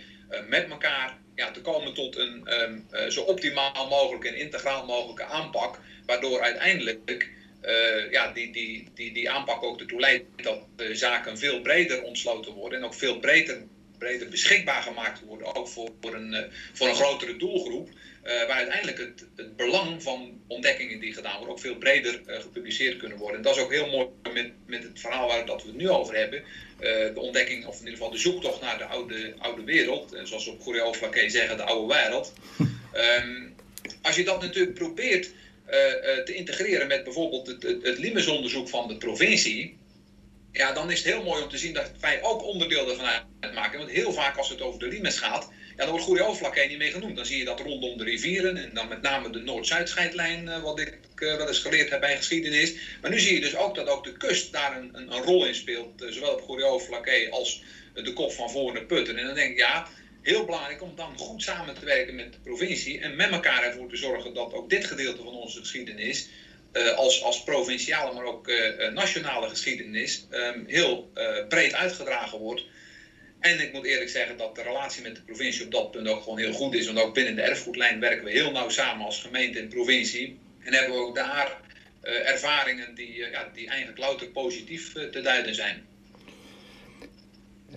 met 0.49 0.71
elkaar 0.71 1.19
ja, 1.35 1.51
te 1.51 1.61
komen 1.61 1.95
tot 1.95 2.17
een 2.17 2.63
um, 2.63 3.11
zo 3.11 3.23
optimaal 3.23 3.89
mogelijk 3.89 4.25
en 4.25 4.37
integraal 4.37 4.87
mogelijke 4.87 5.25
aanpak. 5.25 5.79
Waardoor 6.07 6.41
uiteindelijk 6.41 7.31
uh, 7.65 8.11
ja, 8.11 8.33
die, 8.33 8.53
die, 8.53 8.89
die, 8.95 9.13
die 9.13 9.31
aanpak 9.31 9.63
ook 9.63 9.81
ertoe 9.81 10.01
leidt 10.01 10.25
dat 10.37 10.59
de 10.77 10.95
zaken 10.95 11.39
veel 11.39 11.61
breder 11.61 12.03
ontsloten 12.03 12.53
worden 12.53 12.79
en 12.79 12.85
ook 12.85 12.95
veel 12.95 13.19
breder, 13.19 13.63
breder 13.99 14.29
beschikbaar 14.29 14.83
gemaakt 14.83 15.21
worden, 15.21 15.55
ook 15.55 15.69
voor, 15.69 15.91
voor, 16.01 16.15
een, 16.15 16.33
uh, 16.33 16.41
voor 16.73 16.89
een 16.89 16.95
grotere 16.95 17.37
doelgroep. 17.37 17.89
Uh, 18.25 18.47
waar 18.47 18.57
uiteindelijk 18.57 18.99
het, 18.99 19.27
het 19.37 19.57
belang 19.57 20.03
van 20.03 20.41
ontdekkingen 20.47 21.01
die 21.01 21.15
gedaan 21.15 21.37
worden 21.37 21.55
ook 21.55 21.61
veel 21.61 21.77
breder 21.77 22.21
gepubliceerd 22.27 22.97
kunnen 22.97 23.19
worden. 23.19 23.37
En 23.37 23.43
dat 23.43 23.57
is 23.57 23.63
ook 23.63 23.73
heel 23.73 23.91
mooi 23.91 24.07
met, 24.35 24.53
met 24.67 24.83
het 24.83 25.01
verhaal 25.01 25.29
waar 25.29 25.47
dat 25.47 25.63
we 25.63 25.69
het 25.69 25.77
nu 25.77 25.89
over 25.89 26.17
hebben. 26.17 26.43
de 26.79 27.13
ontdekking, 27.15 27.67
of 27.67 27.75
in 27.75 27.79
ieder 27.79 27.93
geval 27.93 28.11
de 28.11 28.19
zoektocht 28.19 28.61
naar 28.61 28.79
de 28.79 28.85
oude, 28.85 29.35
oude 29.39 29.65
wereld. 29.65 30.17
zoals 30.23 30.45
we 30.45 30.51
op 30.51 30.61
Goeree 30.61 31.31
zeggen, 31.31 31.57
de 31.57 31.63
oude 31.63 31.95
wereld. 31.95 32.33
Um, 32.95 33.55
als 34.03 34.17
je 34.17 34.25
dat 34.25 34.43
natuurlijk 34.43 34.75
probeert 34.75 35.27
eh, 35.27 35.31
eh, 35.31 35.35
te 36.25 36.35
integreren 36.35 36.87
met 36.87 37.05
bijvoorbeeld 37.05 37.47
het, 37.47 37.63
het, 37.63 37.83
het 37.83 37.99
LIMES-onderzoek 37.99 38.69
van 38.69 38.89
de 38.89 38.97
provincie, 38.97 39.79
ja, 40.53 40.73
dan 40.73 40.91
is 40.91 40.99
het 40.99 41.13
heel 41.13 41.23
mooi 41.23 41.43
om 41.43 41.49
te 41.49 41.59
zien 41.59 41.75
dat 41.75 41.91
wij 42.01 42.23
ook 42.23 42.43
onderdeel 42.43 42.89
ervan 42.89 43.07
uitmaken. 43.41 43.79
Want 43.79 43.91
heel 43.91 44.13
vaak 44.13 44.37
als 44.37 44.49
het 44.49 44.61
over 44.61 44.79
de 44.79 44.89
Limes 44.89 45.19
gaat, 45.19 45.49
ja, 45.77 45.77
dan 45.77 45.89
wordt 45.89 46.05
Goede 46.05 46.23
Overflakkee 46.23 46.69
niet 46.69 46.79
mee 46.79 46.91
genoemd. 46.91 47.17
Dan 47.17 47.27
zie 47.27 47.39
je 47.39 47.45
dat 47.45 47.61
rondom 47.61 47.97
de 47.97 48.05
rivieren 48.05 48.57
en 48.57 48.75
dan 48.75 48.89
met 48.89 49.03
name 49.03 49.31
de 49.31 49.39
Noord-Zuid-scheidlijn, 49.39 50.47
uh, 50.47 50.63
wat 50.63 50.81
ik 50.81 50.99
wel 51.17 51.49
eens 51.49 51.59
geleerd 51.59 51.91
heb 51.91 52.01
bij 52.01 52.17
geschiedenis. 52.17 52.75
Maar 53.01 53.11
nu 53.11 53.21
zie 53.21 53.35
je 53.35 53.41
dus 53.41 53.57
ook 53.57 53.75
dat 53.75 53.89
ook 53.89 54.05
de 54.05 54.13
kust 54.13 54.53
daar 54.53 54.77
een, 54.77 54.91
een, 54.93 55.23
rol 55.23 55.47
in 55.47 55.55
speelt, 55.55 56.05
zowel 56.09 56.33
op 56.33 56.41
Goede 56.41 57.29
als 57.31 57.63
de 57.95 58.13
kop 58.13 58.33
van 58.33 58.51
Voorne 58.51 58.85
Putten. 58.85 59.17
En 59.17 59.27
dan 59.27 59.35
denk 59.35 59.51
ik, 59.51 59.59
ja, 59.59 59.89
heel 60.23 60.45
belangrijk 60.45 60.83
om 60.83 60.93
dan 60.97 61.19
goed 61.19 61.43
samen 61.43 61.75
te 61.75 61.85
werken 61.85 62.15
met 62.15 62.33
de 62.33 62.39
provincie 62.39 63.01
en 63.01 63.17
met 63.17 63.31
elkaar 63.31 63.63
ervoor 63.63 63.89
te 63.89 63.97
zorgen 63.97 64.35
dat 64.35 64.53
ook 64.53 64.71
dit 64.71 64.85
gedeelte 64.85 65.23
van 65.23 65.35
onze 65.35 65.59
geschiedenis, 65.59 66.29
uh, 66.73 66.97
als, 66.97 67.23
als 67.23 67.43
provinciale, 67.43 68.15
maar 68.15 68.25
ook 68.25 68.49
uh, 68.49 68.89
nationale 68.89 69.49
geschiedenis, 69.49 70.27
um, 70.31 70.65
heel 70.67 71.13
breed 71.49 71.75
uitgedragen 71.75 72.39
wordt. 72.39 72.65
En 73.41 73.61
ik 73.61 73.73
moet 73.73 73.85
eerlijk 73.85 74.11
zeggen 74.11 74.37
dat 74.37 74.55
de 74.55 74.63
relatie 74.63 75.03
met 75.03 75.15
de 75.15 75.23
provincie 75.23 75.65
op 75.65 75.71
dat 75.71 75.91
punt 75.91 76.09
ook 76.09 76.23
gewoon 76.23 76.39
heel 76.39 76.53
goed 76.53 76.75
is. 76.75 76.87
Want 76.87 76.99
ook 76.99 77.15
binnen 77.15 77.35
de 77.35 77.43
erfgoedlijn 77.43 78.01
werken 78.01 78.25
we 78.25 78.31
heel 78.31 78.51
nauw 78.51 78.69
samen 78.69 79.05
als 79.05 79.21
gemeente 79.21 79.59
en 79.59 79.69
provincie. 79.69 80.39
En 80.59 80.73
hebben 80.73 80.97
we 80.97 81.03
ook 81.03 81.15
daar 81.15 81.61
ervaringen 82.03 82.95
die, 82.95 83.15
ja, 83.15 83.51
die 83.55 83.69
eigenlijk 83.69 83.99
louter 83.99 84.29
positief 84.29 84.93
te 84.93 85.21
duiden 85.21 85.55
zijn. 85.55 85.87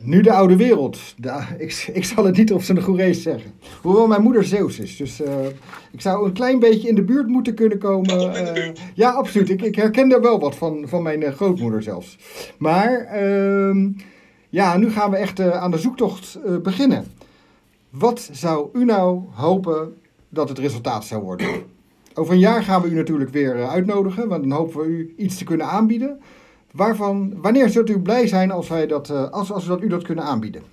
Nu 0.05 0.21
de 0.21 0.31
oude 0.31 0.55
wereld. 0.55 0.99
ik, 1.57 1.89
ik 1.93 2.05
zal 2.05 2.25
het 2.25 2.37
niet 2.37 2.53
op 2.53 2.61
zijn 2.61 2.81
Goerees 2.81 3.21
zeggen. 3.21 3.51
Hoewel 3.81 4.07
mijn 4.07 4.21
moeder 4.21 4.43
Zeus 4.43 4.79
is. 4.79 4.97
Dus 4.97 5.21
uh, 5.21 5.45
ik 5.91 6.01
zou 6.01 6.25
een 6.25 6.33
klein 6.33 6.59
beetje 6.59 6.87
in 6.87 6.95
de 6.95 7.03
buurt 7.03 7.27
moeten 7.27 7.53
kunnen 7.53 7.77
komen. 7.77 8.21
Uh, 8.21 8.69
ja, 8.93 9.11
absoluut. 9.11 9.49
Ik, 9.49 9.61
ik 9.61 9.75
herken 9.75 10.09
daar 10.09 10.21
wel 10.21 10.39
wat 10.39 10.55
van, 10.55 10.83
van 10.87 11.03
mijn 11.03 11.21
uh, 11.21 11.29
grootmoeder 11.29 11.83
zelfs. 11.83 12.17
Maar 12.57 13.05
ehm, 13.05 13.89
ja, 14.49 14.77
nu 14.77 14.91
gaan 14.91 15.11
we 15.11 15.17
echt 15.17 15.39
aan 15.39 15.71
de 15.71 15.77
zoektocht 15.77 16.37
beginnen. 16.63 17.05
Wat 17.89 18.29
zou 18.31 18.69
u 18.73 18.85
nou 18.85 19.21
hopen 19.31 19.95
dat 20.29 20.49
het 20.49 20.59
resultaat 20.59 21.05
zou 21.05 21.23
worden? 21.23 21.47
Over 22.13 22.33
een 22.33 22.39
jaar 22.39 22.63
gaan 22.63 22.81
we 22.81 22.87
u 22.87 22.95
natuurlijk 22.95 23.29
weer 23.29 23.67
uitnodigen. 23.67 24.27
Want 24.27 24.43
dan 24.43 24.51
hopen 24.51 24.79
we 24.79 24.87
u 24.87 25.13
iets 25.17 25.37
te 25.37 25.43
kunnen 25.43 25.67
aanbieden. 25.67 26.19
Waarvan, 26.73 27.41
wanneer 27.41 27.69
zult 27.69 27.89
u 27.89 27.99
blij 27.99 28.27
zijn 28.27 28.51
als, 28.51 28.67
wij 28.67 28.87
dat, 28.87 29.09
uh, 29.09 29.29
als, 29.29 29.51
als 29.51 29.63
we 29.63 29.69
dat, 29.69 29.81
u 29.81 29.87
dat 29.87 30.03
kunnen 30.03 30.23
aanbieden? 30.23 30.63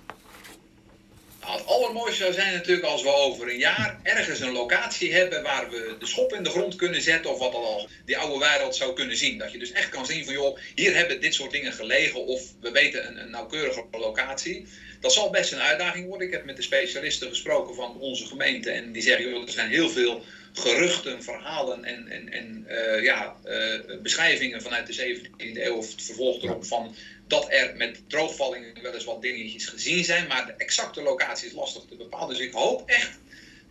Nou, 1.41 1.57
het 1.57 1.67
allermooiste 1.67 2.21
zou 2.21 2.33
zijn 2.33 2.53
natuurlijk 2.53 2.87
als 2.87 3.03
we 3.03 3.15
over 3.15 3.49
een 3.49 3.57
jaar 3.57 3.99
ergens 4.03 4.39
een 4.39 4.51
locatie 4.51 5.13
hebben 5.13 5.43
waar 5.43 5.69
we 5.69 5.95
de 5.99 6.05
schop 6.05 6.33
in 6.33 6.43
de 6.43 6.49
grond 6.49 6.75
kunnen 6.75 7.01
zetten 7.01 7.31
of 7.31 7.39
wat 7.39 7.51
dan 7.51 7.63
al 7.63 7.87
die 8.05 8.17
oude 8.17 8.45
wereld 8.45 8.75
zou 8.75 8.93
kunnen 8.93 9.17
zien. 9.17 9.37
Dat 9.37 9.51
je 9.51 9.57
dus 9.57 9.71
echt 9.71 9.89
kan 9.89 10.05
zien 10.05 10.25
van 10.25 10.33
joh, 10.33 10.57
hier 10.75 10.95
hebben 10.95 11.21
dit 11.21 11.33
soort 11.33 11.51
dingen 11.51 11.73
gelegen 11.73 12.25
of 12.25 12.41
we 12.61 12.71
weten 12.71 13.07
een, 13.07 13.21
een 13.21 13.31
nauwkeurige 13.31 13.83
locatie. 13.91 14.67
Dat 14.99 15.13
zal 15.13 15.29
best 15.29 15.51
een 15.51 15.61
uitdaging 15.61 16.07
worden. 16.07 16.27
Ik 16.27 16.33
heb 16.33 16.45
met 16.45 16.55
de 16.55 16.61
specialisten 16.61 17.29
gesproken 17.29 17.75
van 17.75 17.99
onze 17.99 18.25
gemeente 18.25 18.71
en 18.71 18.91
die 18.91 19.01
zeggen 19.01 19.29
joh, 19.29 19.41
er 19.41 19.51
zijn 19.51 19.69
heel 19.69 19.89
veel 19.89 20.23
geruchten, 20.53 21.23
verhalen 21.23 21.83
en, 21.83 22.07
en, 22.07 22.31
en 22.31 22.65
uh, 22.69 23.03
ja, 23.03 23.35
uh, 23.45 23.97
beschrijvingen 24.01 24.61
vanuit 24.61 24.87
de 24.87 25.17
17e 25.17 25.61
eeuw 25.61 25.75
of 25.75 25.91
het 25.91 26.03
vervolg 26.03 26.43
erop 26.43 26.65
van 26.65 26.95
dat 27.27 27.45
er 27.49 27.75
met 27.75 28.01
droogvallingen 28.07 28.81
wel 28.81 28.93
eens 28.93 29.03
wat 29.03 29.21
dingetjes 29.21 29.65
gezien 29.65 30.03
zijn, 30.03 30.27
maar 30.27 30.45
de 30.45 30.53
exacte 30.57 31.01
locatie 31.01 31.47
is 31.47 31.53
lastig 31.53 31.83
te 31.89 31.95
bepalen. 31.95 32.29
Dus 32.29 32.45
ik 32.45 32.53
hoop 32.53 32.89
echt 32.89 33.19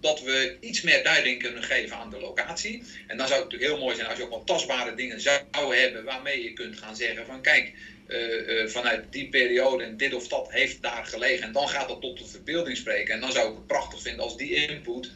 dat 0.00 0.20
we 0.22 0.56
iets 0.60 0.80
meer 0.80 1.02
duiding 1.02 1.42
kunnen 1.42 1.62
geven 1.62 1.96
aan 1.96 2.10
de 2.10 2.20
locatie. 2.20 2.82
En 3.06 3.16
dan 3.16 3.26
zou 3.26 3.40
het 3.40 3.50
natuurlijk 3.50 3.70
heel 3.72 3.84
mooi 3.84 3.96
zijn 3.96 4.08
als 4.08 4.18
je 4.18 4.24
ook 4.24 4.30
wat 4.30 4.46
tastbare 4.46 4.94
dingen 4.94 5.20
zou 5.20 5.76
hebben 5.76 6.04
waarmee 6.04 6.42
je 6.42 6.52
kunt 6.52 6.78
gaan 6.78 6.96
zeggen 6.96 7.26
van 7.26 7.42
kijk, 7.42 7.72
uh, 8.08 8.48
uh, 8.48 8.68
vanuit 8.68 9.04
die 9.10 9.28
periode 9.28 9.84
en 9.84 9.96
dit 9.96 10.14
of 10.14 10.28
dat 10.28 10.52
heeft 10.52 10.82
daar 10.82 11.06
gelegen. 11.06 11.46
En 11.46 11.52
dan 11.52 11.68
gaat 11.68 11.88
dat 11.88 12.00
tot 12.00 12.18
de 12.18 12.26
verbeelding 12.26 12.76
spreken. 12.76 13.14
En 13.14 13.20
dan 13.20 13.32
zou 13.32 13.48
ik 13.48 13.54
het 13.54 13.66
prachtig 13.66 14.02
vinden 14.02 14.24
als 14.24 14.36
die 14.36 14.54
input 14.54 15.10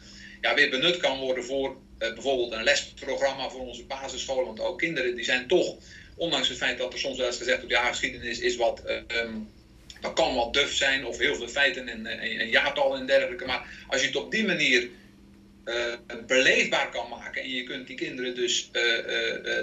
ja, 0.45 0.53
weer 0.53 0.69
benut 0.69 0.97
kan 0.97 1.19
worden 1.19 1.43
voor 1.43 1.69
uh, 1.69 2.13
bijvoorbeeld 2.13 2.51
een 2.51 2.63
lesprogramma 2.63 3.49
voor 3.49 3.67
onze 3.67 3.83
basisscholen. 3.83 4.45
Want 4.45 4.59
ook 4.59 4.79
kinderen 4.79 5.15
die 5.15 5.25
zijn 5.25 5.47
toch, 5.47 5.75
ondanks 6.15 6.47
het 6.47 6.57
feit 6.57 6.77
dat 6.77 6.93
er 6.93 6.99
soms 6.99 7.17
wel 7.17 7.27
eens 7.27 7.37
gezegd 7.37 7.57
wordt, 7.57 7.73
ja, 7.73 7.87
geschiedenis 7.87 8.39
is 8.39 8.55
wat, 8.55 8.81
um, 9.23 9.49
dat 10.01 10.13
kan 10.13 10.35
wat 10.35 10.53
duf 10.53 10.73
zijn 10.73 11.05
of 11.05 11.17
heel 11.17 11.35
veel 11.35 11.47
feiten 11.47 11.87
en, 11.87 12.05
en, 12.05 12.39
en 12.39 12.49
jaartallen 12.49 12.99
en 12.99 13.05
dergelijke. 13.05 13.45
Maar 13.45 13.67
als 13.87 14.01
je 14.01 14.07
het 14.07 14.15
op 14.15 14.31
die 14.31 14.45
manier 14.45 14.89
uh, 15.65 15.93
beleefbaar 16.27 16.89
kan 16.89 17.09
maken. 17.09 17.41
En 17.41 17.49
je 17.49 17.63
kunt 17.63 17.87
die 17.87 17.95
kinderen 17.95 18.35
dus 18.35 18.69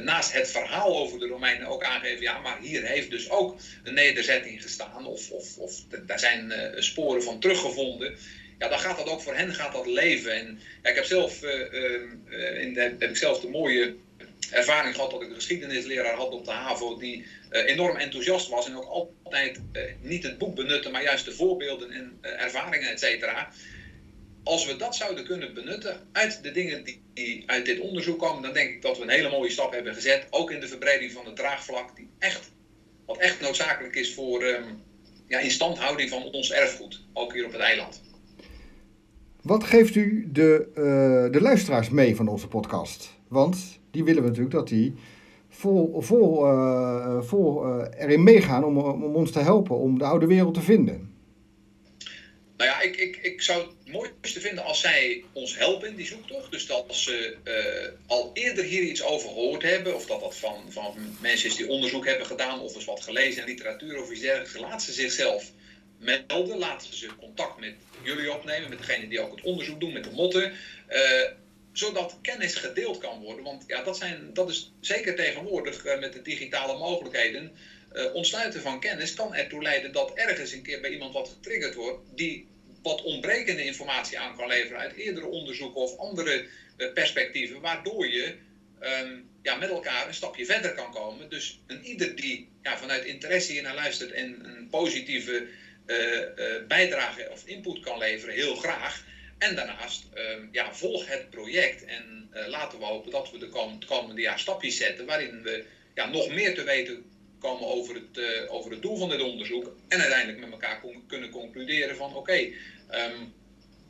naast 0.00 0.32
het 0.32 0.50
verhaal 0.50 0.98
over 0.98 1.18
de 1.18 1.26
Romeinen 1.26 1.66
ook 1.66 1.84
aangeven. 1.84 2.22
Ja, 2.22 2.38
maar 2.38 2.58
hier 2.60 2.82
heeft 2.82 3.10
dus 3.10 3.30
ook 3.30 3.56
een 3.82 3.94
nederzetting 3.94 4.62
gestaan. 4.62 5.06
Of, 5.06 5.30
of, 5.30 5.56
of 5.58 5.72
daar 6.06 6.18
zijn 6.18 6.52
sporen 6.78 7.22
van 7.22 7.40
teruggevonden 7.40 8.16
ja, 8.62 8.68
dan 8.68 8.78
gaat 8.78 8.96
dat 8.96 9.08
ook 9.08 9.20
voor 9.20 9.34
hen 9.34 9.54
gaat 9.54 9.72
dat 9.72 9.86
leven. 9.86 10.34
En 10.34 10.60
ja, 10.82 10.90
ik 10.90 10.94
heb 10.94 11.04
zelf, 11.04 11.42
uh, 11.42 12.60
in 12.60 12.74
de, 12.74 12.80
heb 12.80 13.10
ik 13.10 13.16
zelf 13.16 13.40
de 13.40 13.48
mooie 13.48 13.94
ervaring 14.50 14.94
gehad 14.94 15.10
dat 15.10 15.22
ik 15.22 15.28
een 15.28 15.34
geschiedenisleraar 15.34 16.14
had 16.14 16.30
op 16.30 16.44
de 16.44 16.50
HAVO 16.50 16.98
die 16.98 17.26
uh, 17.50 17.66
enorm 17.66 17.96
enthousiast 17.96 18.48
was 18.48 18.66
en 18.66 18.76
ook 18.76 19.12
altijd 19.22 19.60
niet 20.00 20.22
het 20.22 20.38
boek 20.38 20.54
benutte, 20.54 20.90
maar 20.90 21.02
juist 21.02 21.24
de 21.24 21.32
voorbeelden 21.32 21.90
en 21.90 22.18
ervaringen, 22.20 22.90
et 22.90 22.98
cetera. 22.98 23.52
Als 24.44 24.66
we 24.66 24.76
dat 24.76 24.96
zouden 24.96 25.24
kunnen 25.24 25.54
benutten 25.54 26.08
uit 26.12 26.42
de 26.42 26.52
dingen 26.52 26.84
die, 26.84 27.02
die, 27.14 27.42
uit 27.46 27.64
dit 27.64 27.78
onderzoek 27.78 28.18
komen, 28.18 28.42
dan 28.42 28.52
denk 28.52 28.70
ik 28.70 28.82
dat 28.82 28.96
we 28.96 29.02
een 29.02 29.08
hele 29.08 29.30
mooie 29.30 29.50
stap 29.50 29.72
hebben 29.72 29.94
gezet. 29.94 30.26
Ook 30.30 30.50
in 30.50 30.60
de 30.60 30.68
verbreding 30.68 31.12
van 31.12 31.26
het 31.26 31.36
draagvlak, 31.36 31.96
die 31.96 32.10
echt, 32.18 32.50
wat 33.06 33.18
echt 33.18 33.40
noodzakelijk 33.40 33.94
is 33.94 34.14
voor 34.14 34.42
um, 34.42 34.82
ja, 35.28 35.38
instandhouding 35.38 36.08
van 36.10 36.22
ons 36.22 36.52
erfgoed, 36.52 37.00
ook 37.12 37.32
hier 37.32 37.44
op 37.44 37.52
het 37.52 37.60
eiland. 37.60 38.10
Wat 39.42 39.64
geeft 39.64 39.94
u 39.94 40.28
de, 40.32 40.66
uh, 40.70 41.32
de 41.32 41.40
luisteraars 41.40 41.90
mee 41.90 42.16
van 42.16 42.28
onze 42.28 42.48
podcast? 42.48 43.10
Want 43.28 43.80
die 43.90 44.04
willen 44.04 44.22
we 44.22 44.28
natuurlijk 44.28 44.54
dat 44.54 44.68
die 44.68 44.94
vol, 45.48 46.00
vol, 46.00 46.46
uh, 46.46 47.22
vol 47.22 47.66
uh, 47.66 47.86
erin 47.98 48.22
meegaan 48.22 48.64
om, 48.64 48.78
om 48.78 49.14
ons 49.14 49.30
te 49.30 49.38
helpen 49.38 49.76
om 49.76 49.98
de 49.98 50.04
oude 50.04 50.26
wereld 50.26 50.54
te 50.54 50.60
vinden. 50.60 51.10
Nou 52.56 52.70
ja, 52.70 52.80
ik, 52.80 52.96
ik, 52.96 53.16
ik 53.16 53.42
zou 53.42 53.60
het 53.60 53.92
mooiste 53.92 54.40
vinden 54.40 54.64
als 54.64 54.80
zij 54.80 55.24
ons 55.32 55.58
helpen 55.58 55.88
in 55.88 55.96
die 55.96 56.06
zoektocht. 56.06 56.50
Dus 56.50 56.66
dat 56.66 56.94
ze 56.94 57.36
al 58.06 58.30
eerder 58.32 58.64
hier 58.64 58.82
iets 58.82 59.04
over 59.04 59.28
gehoord 59.28 59.62
hebben, 59.62 59.94
of 59.94 60.06
dat 60.06 60.20
dat 60.20 60.36
van, 60.36 60.56
van 60.68 60.94
mensen 61.20 61.48
is 61.48 61.56
die 61.56 61.68
onderzoek 61.68 62.06
hebben 62.06 62.26
gedaan, 62.26 62.60
of 62.60 62.74
eens 62.74 62.84
wat 62.84 63.02
gelezen 63.02 63.42
in 63.42 63.48
literatuur 63.48 64.02
of 64.02 64.10
iets 64.10 64.20
dergelijks. 64.20 64.58
Laat 64.58 64.82
ze 64.82 64.92
zichzelf 64.92 65.50
melden, 66.02 66.58
laten 66.58 66.94
ze 66.94 67.16
contact 67.16 67.60
met 67.60 67.74
jullie 68.02 68.32
opnemen, 68.32 68.68
met 68.68 68.78
degene 68.78 69.08
die 69.08 69.20
ook 69.20 69.36
het 69.36 69.44
onderzoek 69.44 69.80
doen, 69.80 69.92
met 69.92 70.04
de 70.04 70.10
motten. 70.10 70.52
Uh, 70.90 70.98
zodat 71.72 72.18
kennis 72.22 72.54
gedeeld 72.54 72.98
kan 72.98 73.20
worden. 73.20 73.44
Want 73.44 73.64
ja, 73.66 73.82
dat, 73.82 73.96
zijn, 73.96 74.30
dat 74.32 74.50
is 74.50 74.72
zeker 74.80 75.14
tegenwoordig 75.14 75.84
uh, 75.84 75.98
met 75.98 76.12
de 76.12 76.22
digitale 76.22 76.78
mogelijkheden. 76.78 77.52
Uh, 77.92 78.14
ontsluiten 78.14 78.60
van 78.60 78.80
kennis 78.80 79.14
kan 79.14 79.34
ertoe 79.34 79.62
leiden 79.62 79.92
dat 79.92 80.12
ergens 80.14 80.52
een 80.52 80.62
keer 80.62 80.80
bij 80.80 80.90
iemand 80.90 81.12
wat 81.12 81.28
getriggerd 81.28 81.74
wordt, 81.74 82.00
die 82.14 82.46
wat 82.82 83.02
ontbrekende 83.02 83.64
informatie 83.64 84.18
aan 84.18 84.36
kan 84.36 84.48
leveren 84.48 84.78
uit 84.78 84.96
eerdere 84.96 85.26
onderzoeken 85.26 85.80
of 85.80 85.98
andere 85.98 86.46
perspectieven, 86.94 87.60
waardoor 87.60 88.08
je 88.08 88.34
um, 88.80 89.28
ja, 89.42 89.54
met 89.54 89.68
elkaar 89.68 90.06
een 90.06 90.14
stapje 90.14 90.44
verder 90.44 90.74
kan 90.74 90.92
komen. 90.92 91.30
Dus 91.30 91.60
een 91.66 91.84
ieder 91.84 92.16
die 92.16 92.48
ja, 92.62 92.78
vanuit 92.78 93.04
interesse 93.04 93.52
hier 93.52 93.62
naar 93.62 93.74
luistert 93.74 94.12
en 94.12 94.44
een 94.44 94.68
positieve 94.70 95.46
bijdrage 96.68 97.28
of 97.30 97.46
input 97.46 97.80
kan 97.80 97.98
leveren, 97.98 98.34
heel 98.34 98.56
graag. 98.56 99.04
En 99.42 99.56
daarnaast, 99.56 100.06
uh, 100.14 100.20
ja, 100.52 100.74
volg 100.74 101.06
het 101.08 101.30
project 101.30 101.84
en 101.84 102.28
uh, 102.34 102.48
laten 102.48 102.78
we 102.78 102.84
hopen 102.84 103.10
dat 103.10 103.30
we 103.30 103.38
de 103.38 103.48
komende, 103.48 103.86
komende 103.86 104.20
jaar 104.20 104.38
stapjes 104.38 104.76
zetten 104.76 105.06
waarin 105.06 105.42
we 105.42 105.64
ja, 105.94 106.06
nog 106.06 106.28
meer 106.28 106.54
te 106.54 106.64
weten 106.64 107.04
komen 107.38 107.68
over 107.68 107.94
het, 107.94 108.16
uh, 108.16 108.54
over 108.54 108.70
het 108.70 108.82
doel 108.82 108.96
van 108.96 109.08
dit 109.08 109.22
onderzoek. 109.22 109.76
En 109.88 110.00
uiteindelijk 110.00 110.40
met 110.40 110.50
elkaar 110.50 110.80
con 110.80 111.02
kunnen 111.06 111.30
concluderen 111.30 111.96
van 111.96 112.08
oké, 112.08 112.18
okay, 112.18 112.54
um, 112.90 113.32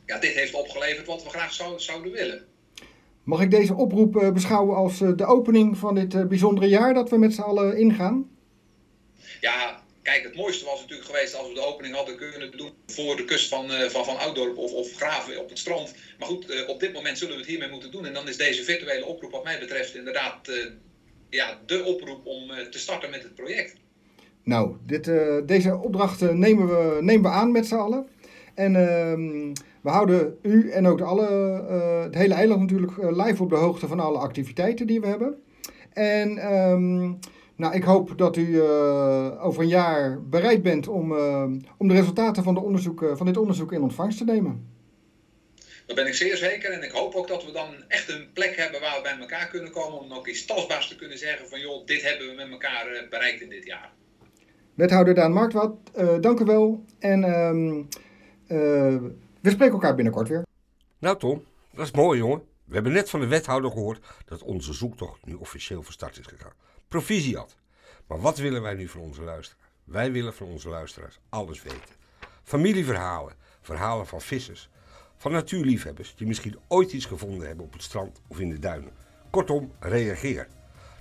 ja, 0.05 0.19
dit 0.19 0.33
heeft 0.33 0.53
opgeleverd 0.53 1.07
wat 1.07 1.23
we 1.23 1.29
graag 1.29 1.53
zou, 1.53 1.79
zouden 1.79 2.11
willen. 2.11 2.45
Mag 3.23 3.41
ik 3.41 3.51
deze 3.51 3.75
oproep 3.75 4.15
uh, 4.15 4.31
beschouwen 4.31 4.75
als 4.75 5.01
uh, 5.01 5.15
de 5.15 5.25
opening 5.25 5.77
van 5.77 5.95
dit 5.95 6.27
bijzondere 6.27 6.67
jaar 6.67 6.93
dat 6.93 7.09
we 7.09 7.17
met 7.17 7.33
z'n 7.33 7.41
allen 7.41 7.77
ingaan? 7.77 8.29
Ja, 9.41 9.82
Kijk, 10.03 10.23
het 10.23 10.35
mooiste 10.35 10.65
was 10.65 10.81
natuurlijk 10.81 11.09
geweest 11.09 11.35
als 11.35 11.47
we 11.47 11.53
de 11.53 11.65
opening 11.65 11.95
hadden 11.95 12.15
kunnen 12.15 12.57
doen 12.57 12.71
voor 12.87 13.15
de 13.15 13.25
kust 13.25 13.49
van, 13.49 13.71
uh, 13.71 13.79
van, 13.81 14.05
van 14.05 14.17
Oudorp 14.17 14.57
of, 14.57 14.71
of 14.71 14.93
Graven 14.95 15.39
op 15.39 15.49
het 15.49 15.59
strand. 15.59 15.93
Maar 16.19 16.27
goed, 16.27 16.51
uh, 16.51 16.69
op 16.69 16.79
dit 16.79 16.93
moment 16.93 17.17
zullen 17.17 17.33
we 17.33 17.39
het 17.39 17.49
hiermee 17.49 17.69
moeten 17.69 17.91
doen. 17.91 18.05
En 18.05 18.13
dan 18.13 18.27
is 18.27 18.37
deze 18.37 18.63
virtuele 18.63 19.05
oproep 19.05 19.31
wat 19.31 19.43
mij 19.43 19.59
betreft 19.59 19.95
inderdaad 19.95 20.47
uh, 20.49 20.55
ja, 21.29 21.59
de 21.65 21.83
oproep 21.83 22.25
om 22.25 22.51
te 22.69 22.79
starten 22.79 23.09
met 23.09 23.23
het 23.23 23.35
project. 23.35 23.75
Nou, 24.43 24.75
dit, 24.85 25.11
deze 25.45 25.77
opdracht 25.77 26.21
nemen, 26.21 26.67
we, 26.67 26.97
nemen 27.01 27.31
we 27.31 27.37
aan 27.37 27.51
met 27.51 27.67
z'n 27.67 27.75
allen. 27.75 28.07
En 28.55 28.75
ehm, 28.75 29.53
we 29.81 29.89
houden 29.89 30.37
u 30.41 30.71
en 30.71 30.87
ook 30.87 31.01
alle, 31.01 31.25
het 32.03 32.15
hele 32.15 32.33
eiland 32.33 32.61
natuurlijk 32.61 32.97
live 32.97 33.43
op 33.43 33.49
de 33.49 33.55
hoogte 33.55 33.87
van 33.87 33.99
alle 33.99 34.17
activiteiten 34.17 34.87
die 34.87 35.01
we 35.01 35.07
hebben. 35.07 35.43
En... 35.93 36.37
Nou, 37.55 37.73
ik 37.73 37.83
hoop 37.83 38.17
dat 38.17 38.37
u 38.37 38.47
uh, 38.47 39.45
over 39.45 39.61
een 39.61 39.67
jaar 39.67 40.23
bereid 40.23 40.61
bent 40.61 40.87
om, 40.87 41.11
uh, 41.11 41.43
om 41.77 41.87
de 41.87 41.93
resultaten 41.93 42.43
van, 42.43 42.53
de 42.53 42.59
onderzoek, 42.59 43.11
van 43.13 43.25
dit 43.25 43.37
onderzoek 43.37 43.71
in 43.71 43.81
ontvangst 43.81 44.17
te 44.17 44.23
nemen. 44.23 44.71
Dat 45.85 45.95
ben 45.95 46.07
ik 46.07 46.13
zeer 46.13 46.37
zeker 46.37 46.71
en 46.71 46.83
ik 46.83 46.91
hoop 46.91 47.13
ook 47.13 47.27
dat 47.27 47.45
we 47.45 47.51
dan 47.51 47.75
echt 47.87 48.09
een 48.09 48.29
plek 48.33 48.55
hebben 48.55 48.81
waar 48.81 48.95
we 48.95 49.01
bij 49.01 49.17
elkaar 49.19 49.47
kunnen 49.47 49.71
komen 49.71 49.99
om 49.99 50.13
ook 50.13 50.27
iets 50.27 50.45
tastbaars 50.45 50.87
te 50.87 50.95
kunnen 50.95 51.17
zeggen 51.17 51.49
van 51.49 51.59
joh, 51.59 51.85
dit 51.85 52.01
hebben 52.01 52.27
we 52.27 52.33
met 52.33 52.49
elkaar 52.51 53.07
bereikt 53.09 53.41
in 53.41 53.49
dit 53.49 53.65
jaar. 53.65 53.91
Wethouder 54.73 55.13
Daan 55.13 55.33
Marktwat, 55.33 55.75
dank 56.21 56.39
u 56.39 56.45
wel 56.45 56.85
en 56.99 57.23
ehm, 57.23 57.83
we 59.41 59.49
spreken 59.49 59.73
elkaar 59.73 59.95
binnenkort 59.95 60.27
weer. 60.27 60.45
Nou 60.99 61.17
Tom, 61.19 61.45
dat 61.73 61.85
is 61.85 61.91
mooi 61.91 62.19
jongen. 62.19 62.41
We 62.65 62.73
hebben 62.73 62.93
net 62.93 63.09
van 63.09 63.19
de 63.19 63.27
wethouder 63.27 63.71
gehoord 63.71 64.05
dat 64.25 64.43
onze 64.43 64.73
zoektocht 64.73 65.25
nu 65.25 65.33
officieel 65.33 65.83
van 65.83 65.93
start 65.93 66.17
is 66.17 66.25
gegaan 66.25 66.53
proficiat. 66.93 67.55
Maar 68.07 68.21
wat 68.21 68.37
willen 68.37 68.61
wij 68.61 68.73
nu 68.73 68.87
van 68.87 69.01
onze 69.01 69.21
luisteraars? 69.21 69.69
Wij 69.83 70.11
willen 70.11 70.33
van 70.33 70.47
onze 70.47 70.69
luisteraars 70.69 71.19
alles 71.29 71.61
weten. 71.61 71.95
Familieverhalen, 72.43 73.33
verhalen 73.61 74.07
van 74.07 74.21
vissers, 74.21 74.69
van 75.17 75.31
natuurliefhebbers 75.31 76.15
die 76.15 76.27
misschien 76.27 76.59
ooit 76.67 76.91
iets 76.91 77.05
gevonden 77.05 77.47
hebben 77.47 77.65
op 77.65 77.73
het 77.73 77.83
strand 77.83 78.21
of 78.27 78.39
in 78.39 78.49
de 78.49 78.59
duinen. 78.59 78.91
Kortom, 79.29 79.71
reageer. 79.79 80.47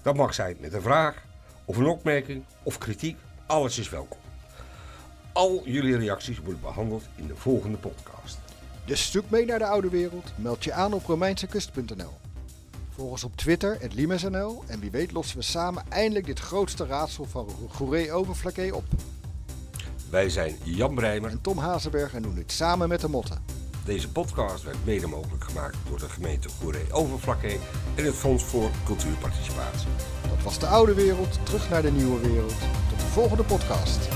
Dat 0.03 0.17
mag 0.17 0.35
zijn 0.35 0.57
met 0.61 0.73
een 0.73 0.83
vraag, 0.83 1.25
of 1.65 1.77
een 1.77 1.87
opmerking, 1.87 2.45
of 2.63 2.79
kritiek. 2.79 3.17
Alles 3.47 3.79
is 3.79 3.91
welkom. 3.91 4.19
Al 5.33 5.63
jullie 5.65 5.97
reacties 5.97 6.39
worden 6.39 6.61
behandeld 6.61 7.05
in 7.17 7.27
de 7.27 7.37
volgende 7.37 7.79
podcast. 7.79 8.39
Dus 8.85 9.11
zoek 9.11 9.31
mee 9.31 9.45
naar 9.45 9.59
de 9.59 9.67
oude 9.67 9.89
wereld. 9.89 10.33
Meld 10.37 10.65
je 10.65 10.73
aan 10.73 10.93
op 10.93 11.05
romeinsekust.nl. 11.05 12.32
Volg 12.95 13.11
ons 13.11 13.25
op 13.25 13.37
Twitter, 13.37 13.77
het 13.81 13.95
LimesNL. 13.95 14.63
En 14.67 14.81
wie 14.81 14.91
weet 14.91 15.13
lossen 15.13 15.37
we 15.37 15.43
samen 15.43 15.85
eindelijk 15.89 16.27
dit 16.27 16.39
grootste 16.39 16.87
raadsel 16.87 17.25
van 17.25 17.49
Goeree 17.71 18.13
Overflakkee 18.13 18.75
op. 18.75 18.85
Wij 20.11 20.29
zijn 20.31 20.57
Jan 20.63 20.95
Breimer 20.95 21.31
en 21.31 21.41
Tom 21.41 21.59
Hazenberg 21.59 22.15
en 22.15 22.23
doen 22.23 22.35
dit 22.35 22.53
samen 22.53 22.89
met 22.89 23.01
de 23.01 23.09
Motten. 23.09 23.43
Deze 23.85 24.09
podcast 24.09 24.65
werd 24.65 24.85
mede 24.85 25.07
mogelijk 25.07 25.45
gemaakt 25.45 25.77
door 25.89 25.99
de 25.99 26.09
gemeente 26.09 26.49
Goeree 26.49 26.93
Overflakkee 26.93 27.59
en 27.95 28.05
het 28.05 28.15
Fonds 28.15 28.45
voor 28.45 28.71
Cultuurparticipatie. 28.85 29.89
Dat 30.29 30.43
was 30.43 30.59
de 30.59 30.67
oude 30.67 30.95
wereld, 30.95 31.39
terug 31.43 31.71
naar 31.71 31.83
de 31.83 31.93
nieuwe 31.93 32.21
wereld. 32.21 32.55
Tot 32.89 33.01
de 33.01 33.07
volgende 33.07 33.45
podcast. 33.45 34.09